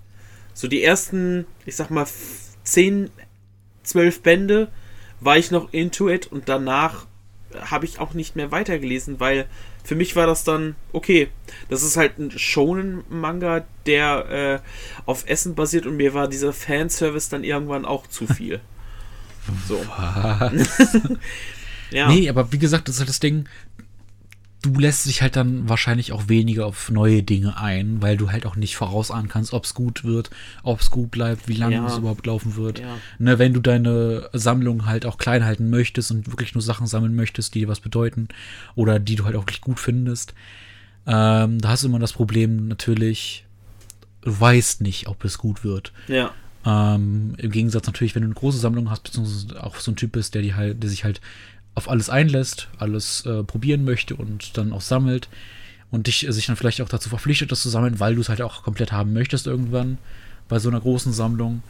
[0.58, 3.10] So die ersten, ich sag mal, f- 10,
[3.84, 4.66] 12 Bände
[5.20, 7.06] war ich noch into it und danach
[7.60, 9.46] habe ich auch nicht mehr weitergelesen, weil
[9.84, 11.28] für mich war das dann, okay,
[11.68, 14.68] das ist halt ein Shonen-Manga, der äh,
[15.06, 18.60] auf Essen basiert und mir war dieser Fanservice dann irgendwann auch zu viel.
[19.68, 19.80] So.
[21.90, 22.08] ja.
[22.08, 23.48] Nee, aber wie gesagt, das ist halt das Ding,
[24.62, 28.44] du lässt dich halt dann wahrscheinlich auch weniger auf neue Dinge ein, weil du halt
[28.44, 30.30] auch nicht vorausahnen kannst, ob es gut wird,
[30.64, 31.86] ob es gut bleibt, wie lange Ja.
[31.86, 32.80] es überhaupt laufen wird.
[32.80, 32.96] Ja.
[33.18, 37.14] Ne, wenn du deine Sammlung halt auch klein halten möchtest und wirklich nur Sachen sammeln
[37.14, 38.28] möchtest, die dir was bedeuten
[38.74, 40.34] oder die du halt auch wirklich gut findest,
[41.06, 43.44] ähm, da hast du immer das Problem natürlich,
[44.22, 45.92] du weißt nicht, ob es gut wird.
[46.08, 46.32] Ja.
[46.66, 50.12] Ähm, Im Gegensatz natürlich, wenn du eine große Sammlung hast, beziehungsweise auch so ein Typ
[50.12, 51.20] bist, der, die halt, der sich halt
[51.78, 55.28] auf alles einlässt, alles äh, probieren möchte und dann auch sammelt
[55.90, 58.28] und dich, äh, sich dann vielleicht auch dazu verpflichtet, das zu sammeln, weil du es
[58.28, 59.98] halt auch komplett haben möchtest irgendwann
[60.48, 61.62] bei so einer großen Sammlung.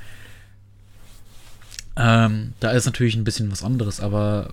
[1.96, 4.52] Ähm, da ist natürlich ein bisschen was anderes, aber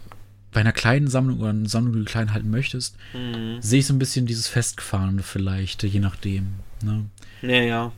[0.52, 3.62] bei einer kleinen Sammlung oder einer Sammlung, die du klein halten möchtest, Mhm.
[3.62, 6.48] sehe ich so ein bisschen dieses Festgefahrene vielleicht, je nachdem.
[6.82, 7.06] Ne?
[7.42, 7.92] Ja, ja.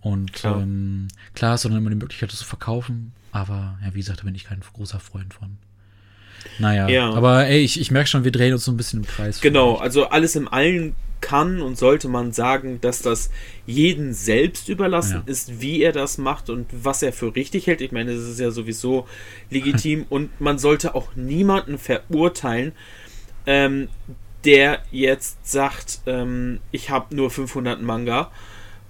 [0.00, 0.54] Und Klar.
[0.54, 3.98] klar, ähm, klar hast du dann immer die Möglichkeit, das zu verkaufen, aber ja, wie
[4.00, 5.56] gesagt, da bin ich kein großer Freund von.
[6.58, 7.12] Naja, Ja.
[7.12, 9.40] aber ey, ich, ich merke schon, wir drehen uns so ein bisschen im Kreis.
[9.40, 13.30] Genau, also alles im Allen kann und sollte man sagen, dass das
[13.64, 15.32] jeden selbst überlassen Ja.
[15.32, 17.80] ist, wie er das macht und was er für richtig hält.
[17.80, 19.06] Ich meine, das ist ja sowieso
[19.50, 22.72] legitim und man sollte auch niemanden verurteilen,
[23.46, 23.88] ähm,
[24.44, 28.30] der jetzt sagt, ähm, ich habe nur 500 Manga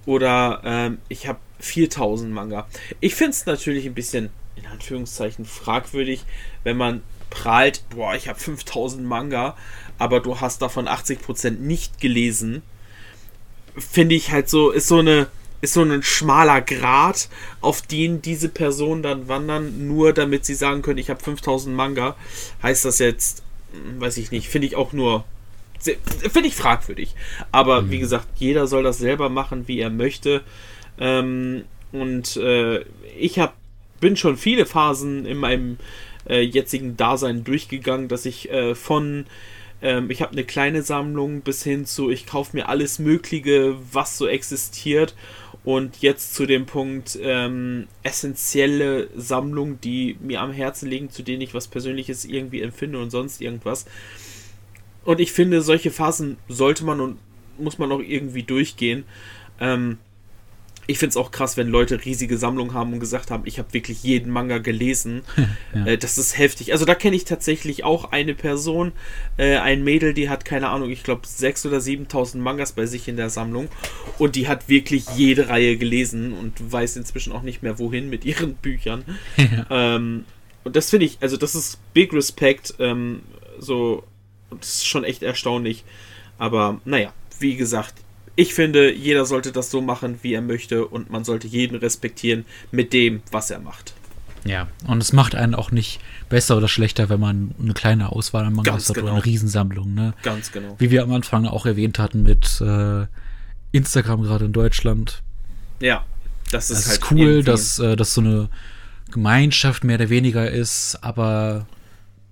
[0.04, 2.66] oder ähm, ich habe 4000 Manga.
[3.00, 6.24] Ich finde es natürlich ein bisschen, in Anführungszeichen, fragwürdig,
[6.64, 9.56] wenn man prahlt, boah, ich habe 5000 Manga,
[9.98, 12.62] aber du hast davon 80% nicht gelesen.
[13.76, 15.28] Finde ich halt so, ist so eine,
[15.60, 17.28] ist so ein schmaler Grat,
[17.60, 22.16] auf den diese Personen dann wandern, nur damit sie sagen können, ich habe 5000 Manga.
[22.62, 25.24] Heißt das jetzt, hm, weiß ich nicht, finde ich auch nur
[26.32, 27.14] Finde ich fragwürdig.
[27.52, 30.42] Aber wie gesagt, jeder soll das selber machen, wie er möchte.
[30.98, 32.84] Ähm, und äh,
[33.18, 33.54] ich hab,
[34.00, 35.78] bin schon viele Phasen in meinem
[36.28, 39.26] äh, jetzigen Dasein durchgegangen, dass ich äh, von
[39.82, 44.18] ähm, ich habe eine kleine Sammlung bis hin zu ich kaufe mir alles Mögliche, was
[44.18, 45.14] so existiert.
[45.64, 51.40] Und jetzt zu dem Punkt ähm, essentielle Sammlung, die mir am Herzen liegen, zu denen
[51.40, 53.86] ich was Persönliches irgendwie empfinde und sonst irgendwas.
[55.04, 57.18] Und ich finde, solche Phasen sollte man und
[57.58, 59.04] muss man auch irgendwie durchgehen.
[59.58, 59.98] Ähm,
[60.86, 63.72] ich finde es auch krass, wenn Leute riesige Sammlungen haben und gesagt haben, ich habe
[63.72, 65.22] wirklich jeden Manga gelesen.
[65.74, 65.86] Ja.
[65.86, 66.72] äh, das ist heftig.
[66.72, 68.92] Also da kenne ich tatsächlich auch eine Person,
[69.36, 73.08] äh, ein Mädel, die hat keine Ahnung, ich glaube 6.000 oder 7.000 Mangas bei sich
[73.08, 73.68] in der Sammlung.
[74.18, 78.24] Und die hat wirklich jede Reihe gelesen und weiß inzwischen auch nicht mehr wohin mit
[78.24, 79.04] ihren Büchern.
[79.36, 79.96] Ja.
[79.96, 80.24] Ähm,
[80.64, 83.22] und das finde ich, also das ist Big Respect, ähm,
[83.58, 84.04] so,
[84.50, 85.84] das ist schon echt erstaunlich.
[86.38, 87.94] Aber naja, wie gesagt,
[88.36, 92.44] ich finde, jeder sollte das so machen, wie er möchte und man sollte jeden respektieren
[92.72, 93.94] mit dem, was er macht.
[94.44, 98.44] ja, und es macht einen auch nicht besser oder schlechter, wenn man eine kleine Auswahl
[98.44, 99.06] an Mangas hat genau.
[99.06, 99.94] oder eine Riesensammlung.
[99.94, 100.14] Ne?
[100.22, 100.74] Ganz genau.
[100.78, 103.06] Wie wir am Anfang auch erwähnt hatten mit äh,
[103.72, 105.22] Instagram gerade in Deutschland.
[105.80, 106.04] Ja,
[106.50, 108.48] das ist Es halt ist cool, dass äh, das so eine
[109.10, 111.66] Gemeinschaft mehr oder weniger ist, aber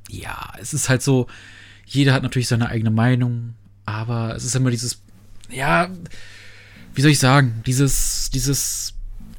[0.09, 1.28] ja, es ist halt so,
[1.86, 3.55] jeder hat natürlich seine eigene Meinung,
[3.86, 5.00] aber es ist immer dieses,
[5.53, 5.90] ja,
[6.94, 8.94] wie soll ich sagen, dieses, dieses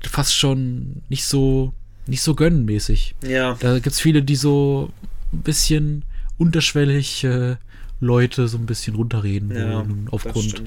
[0.07, 1.73] fast schon nicht so,
[2.07, 3.15] nicht so gönnenmäßig.
[3.23, 4.91] Ja, Da gibt's viele, die so
[5.31, 6.03] ein bisschen
[6.37, 7.55] unterschwellig äh,
[7.99, 10.63] Leute so ein bisschen runterreden ja aufgrund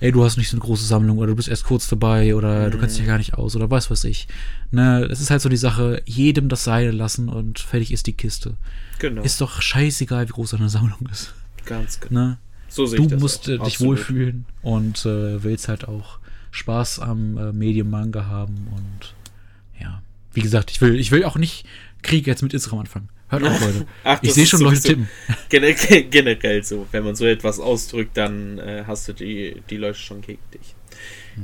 [0.00, 2.68] ey, du hast nicht so eine große Sammlung oder du bist erst kurz dabei oder
[2.68, 4.28] du kennst dich ja gar nicht aus oder was weiß ich.
[4.70, 8.12] Ne, es ist halt so die Sache, jedem das Seil lassen und fertig ist die
[8.12, 8.54] Kiste.
[8.98, 9.22] Genau.
[9.22, 11.32] Ist doch scheißegal, wie groß deine Sammlung ist.
[11.64, 12.20] ganz genau.
[12.20, 12.38] Ne?
[12.74, 13.48] So sehe Du ich das musst auch.
[13.48, 13.98] äh, dich Absolut.
[13.98, 16.18] wohlfühlen und äh, willst halt auch
[16.50, 19.14] Spaß am äh, Medium Manga haben und
[19.80, 20.02] ja.
[20.32, 21.64] Wie gesagt, ich will, ich will auch nicht
[22.02, 23.08] Krieg jetzt mit Instagram anfangen.
[23.28, 23.86] Hört auf, Leute.
[24.04, 25.08] Ach, ich sehe schon Leute tippen.
[25.48, 26.86] Generell, generell so.
[26.90, 30.74] Wenn man so etwas ausdrückt, dann äh, hast du die, die Leute schon gegen dich.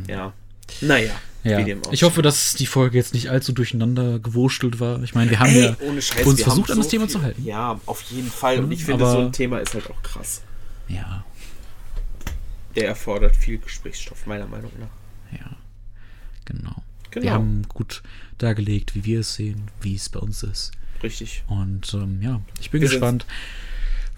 [0.08, 0.32] Ja.
[0.80, 1.12] Naja.
[1.42, 1.50] Hm.
[1.52, 1.62] Ja.
[1.62, 5.02] dem auch Ich hoffe, dass die Folge jetzt nicht allzu durcheinander gewurstelt war.
[5.02, 7.04] Ich meine, wir haben Ey, ja ohne Scheiß, uns versucht, haben an das so Thema
[7.06, 7.44] viel- zu halten.
[7.46, 8.58] Ja, auf jeden Fall.
[8.58, 10.42] Und Mhm, ich finde, aber- so ein Thema ist halt auch krass.
[10.92, 11.24] Ja,
[12.74, 15.38] Der erfordert viel Gesprächsstoff, meiner Meinung nach.
[15.38, 15.56] ja.
[16.44, 16.82] Genau.
[17.12, 17.24] Genau.
[17.24, 18.02] Wir haben gut
[18.38, 20.72] dargelegt, wie wir es sehen, wie es bei uns ist.
[21.02, 21.42] Richtig.
[21.48, 23.26] Und ähm, ja, ich bin Wir gespannt,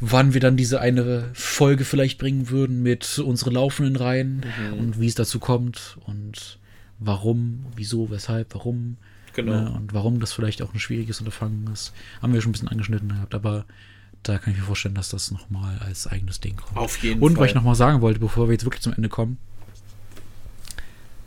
[0.01, 4.79] wann wir dann diese eine Folge vielleicht bringen würden mit unseren laufenden Reihen Mhm.
[4.79, 6.59] und wie es dazu kommt und
[6.99, 8.97] warum, wieso, weshalb, warum.
[9.35, 9.53] Genau.
[9.63, 11.93] Ne, und warum das vielleicht auch ein schwieriges Unterfangen ist.
[12.21, 13.65] Haben wir schon ein bisschen angeschnitten gehabt, aber
[14.23, 16.77] da kann ich mir vorstellen, dass das nochmal als eigenes Ding kommt.
[16.77, 17.43] Auf jeden Und Fall.
[17.45, 19.39] was ich nochmal sagen wollte, bevor wir jetzt wirklich zum Ende kommen.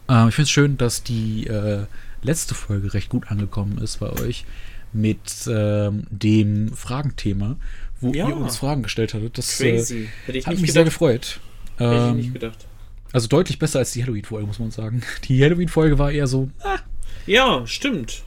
[0.09, 1.85] Ähm, ich finde es schön, dass die äh,
[2.21, 4.45] letzte Folge recht gut angekommen ist bei euch
[4.93, 7.57] mit ähm, dem Fragenthema,
[7.99, 8.29] wo Ja.
[8.29, 9.37] ihr uns Fragen gestellt hattet.
[9.37, 10.09] Das äh, Crazy.
[10.25, 10.93] Hätte ich hat nicht mich sehr gedacht.
[10.99, 11.39] gefreut.
[11.77, 12.65] Hätte ich Ähm, nicht gedacht.
[13.11, 15.03] also deutlich besser als die Halloween-Folge, muss man sagen.
[15.25, 16.77] Die Halloween-Folge war eher so, ah,
[17.25, 18.23] Ja, stimmt.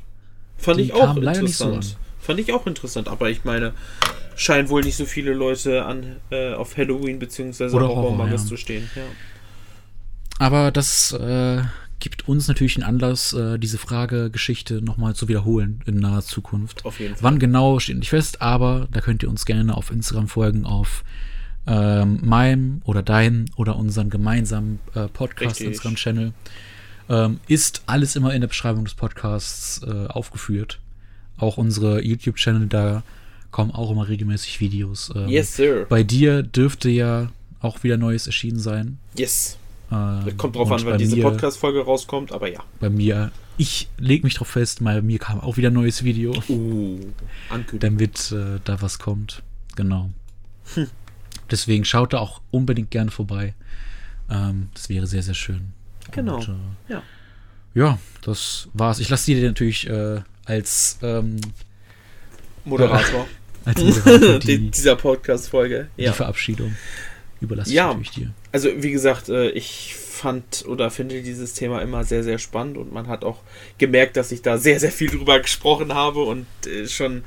[0.59, 1.97] Fand Die ich auch kam leider nicht so interessant.
[2.21, 3.73] Fand ich auch interessant, aber ich meine,
[4.39, 7.65] scheinen wohl nicht so viele Leute an äh, auf Halloween bzw.
[7.65, 8.49] Oder Horror, Horrormangas ja.
[8.49, 8.89] zu stehen.
[8.95, 9.03] Ja.
[10.39, 11.63] Aber das äh,
[11.99, 16.85] gibt uns natürlich einen Anlass, äh, diese Frage-Geschichte nochmal zu wiederholen in naher Zukunft.
[16.85, 17.25] Auf jeden Fall.
[17.25, 21.03] Wann genau steht nicht fest, aber da könnt ihr uns gerne auf Instagram folgen, auf
[21.67, 25.67] ähm, meinem oder deinen oder unseren gemeinsamen äh, Podcast Richtig.
[25.67, 26.33] Instagram-Channel.
[27.11, 30.79] Ähm, ist alles immer in der Beschreibung des Podcasts äh, aufgeführt.
[31.37, 33.03] Auch unsere YouTube-Channel, da
[33.51, 35.11] kommen auch immer regelmäßig Videos.
[35.15, 35.87] Ähm, Yes, sir.
[35.89, 37.31] Bei dir dürfte ja
[37.61, 38.99] auch wieder Neues erschienen sein.
[39.17, 39.59] Yes.
[39.91, 42.61] Ähm, Kommt drauf an, wann diese Podcast-Folge rauskommt, aber ja.
[42.79, 46.33] Bei mir, ich lege mich drauf fest, bei mir kam auch wieder ein neues Video,
[46.49, 47.01] Uh,
[47.49, 47.81] Ankündigung.
[47.81, 49.43] damit äh, da was kommt.
[49.77, 50.11] Genau.
[50.75, 50.89] Hm.
[51.51, 53.55] Deswegen schaut da auch unbedingt gerne vorbei.
[54.31, 55.73] Ähm, das wäre sehr, sehr schön.
[56.11, 56.37] Genau.
[56.37, 56.49] Und,
[56.89, 57.03] äh, Ja.
[57.75, 58.99] ja, das war's.
[59.01, 61.41] Ich lasse dir natürlich äh, als, ähm,
[62.67, 63.27] Moderator
[63.69, 65.89] als Moderator die, die, dieser Podcast-Folge.
[65.97, 66.13] die Ja.
[66.13, 66.77] Verabschiedung.
[67.41, 67.91] Überlasse Ja.
[67.91, 68.31] ich natürlich dir.
[68.53, 72.93] Also, wie gesagt, äh, ich fand oder finde dieses Thema immer sehr, sehr spannend und
[72.93, 73.39] man hat auch
[73.79, 77.23] gemerkt, dass ich da sehr, sehr viel drüber gesprochen habe und äh, schon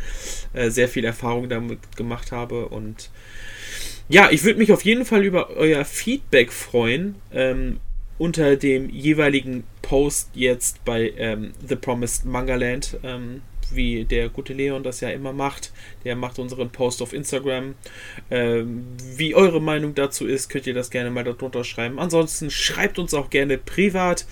[0.53, 2.67] äh, sehr viel Erfahrung damit gemacht habe.
[2.67, 3.09] Und
[4.09, 7.15] ja, ich würde mich auf jeden Fall über euer Feedback freuen.
[7.31, 7.79] Ähm,
[8.17, 13.41] unter dem jeweiligen Post jetzt bei ähm, The Promised Manga Land, ähm,
[13.75, 15.71] wie der gute Leon das ja immer macht.
[16.03, 17.75] Der macht unseren Post auf Instagram.
[18.29, 21.99] Ähm, wie eure Meinung dazu ist, könnt ihr das gerne mal darunter schreiben.
[21.99, 24.25] Ansonsten schreibt uns auch gerne privat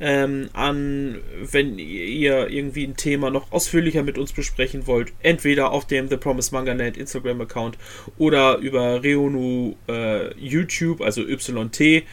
[0.00, 5.12] ähm, an, wenn ihr irgendwie ein Thema noch ausführlicher mit uns besprechen wollt.
[5.22, 7.78] Entweder auf dem The Promise Manga Land Instagram Account
[8.16, 12.04] oder über Reonu äh, YouTube, also YT.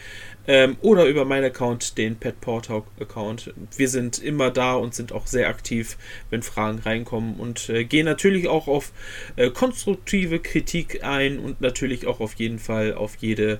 [0.46, 3.52] Ähm, oder über meinen Account, den Pet Portal Account.
[3.76, 5.96] Wir sind immer da und sind auch sehr aktiv,
[6.30, 8.92] wenn Fragen reinkommen und äh, gehen natürlich auch auf
[9.36, 13.58] äh, konstruktive Kritik ein und natürlich auch auf jeden Fall auf jede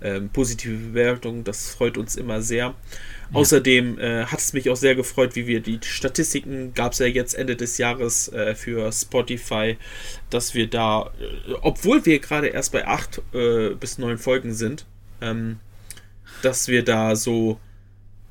[0.00, 1.44] ähm, positive Bewertung.
[1.44, 2.74] Das freut uns immer sehr.
[3.32, 7.06] Außerdem äh, hat es mich auch sehr gefreut, wie wir die Statistiken gab es ja
[7.06, 9.76] jetzt Ende des Jahres äh, für Spotify,
[10.30, 14.86] dass wir da, äh, obwohl wir gerade erst bei acht äh, bis neun Folgen sind,
[15.20, 15.58] ähm,
[16.42, 17.58] dass wir da so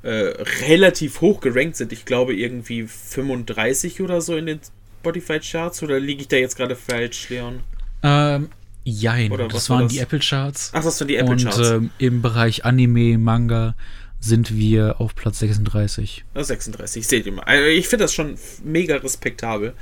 [0.03, 0.33] äh,
[0.67, 1.91] relativ hoch gerankt sind.
[1.91, 4.59] Ich glaube irgendwie 35 oder so in den
[5.01, 5.83] Spotify-Charts.
[5.83, 7.61] Oder liege ich da jetzt gerade falsch, Leon?
[8.03, 8.49] Ähm,
[8.83, 9.93] jein, Oder was das war waren das?
[9.93, 10.71] die Apple Charts.
[10.73, 11.69] Ach, das waren die Und Apple-Charts.
[11.71, 13.75] ähm, im Bereich Anime, Manga
[14.19, 16.25] sind wir auf Platz 36.
[16.33, 17.43] Ah, 36, seht ihr mal.
[17.43, 19.73] Also ich finde das schon mega respektabel.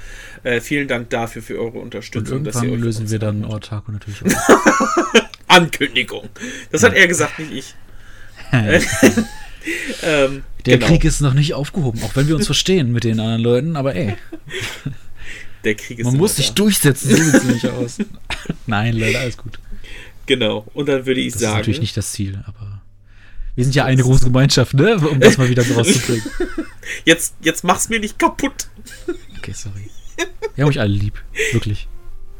[0.44, 2.44] Äh, vielen Dank dafür für eure Und Unterstützung.
[2.44, 3.46] dass irgendwann lösen wir dann.
[3.46, 4.34] Ortaco natürlich auf.
[5.48, 6.28] Ankündigung.
[6.72, 7.76] Das hat er gesagt, nicht ich.
[10.04, 10.92] Ähm, Der genau.
[10.92, 13.96] Krieg ist noch nicht aufgehoben, auch wenn wir uns verstehen mit den anderen Leuten, aber
[13.96, 14.16] ey,
[15.64, 16.54] Der Krieg ist man muss sich da.
[16.54, 17.98] durchsetzen, so sieht's nicht aus.
[18.68, 19.58] Nein, Leute, alles gut.
[20.28, 20.68] Genau.
[20.76, 21.58] Und dann würde ich Das ist sagen.
[21.58, 22.82] natürlich nicht das Ziel, aber
[23.56, 24.98] wir sind ja eine große Gemeinschaft, ne?
[24.98, 26.24] Um das mal wieder so rauszubringen.
[27.06, 28.68] Jetzt, jetzt mach's mir nicht kaputt.
[29.40, 29.90] Okay, sorry.
[30.56, 31.20] Wir haben euch alle lieb,
[31.54, 31.88] wirklich.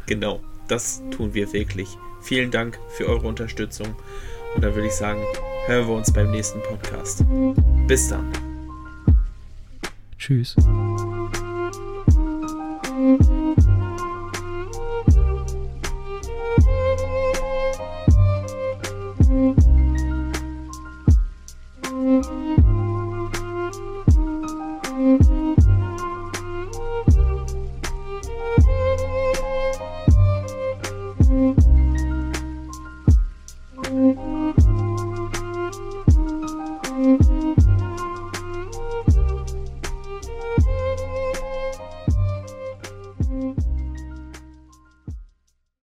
[0.06, 0.44] Genau.
[0.68, 1.88] Das tun wir wirklich.
[2.22, 3.96] Vielen Dank für eure Unterstützung.
[4.56, 5.22] Und dann würde ich sagen,
[5.68, 7.24] hören wir uns beim nächsten Podcast.
[7.88, 8.32] Bis dann.
[10.18, 10.56] Tschüss.
[33.96, 34.30] thank mm -hmm.
[34.30, 34.35] you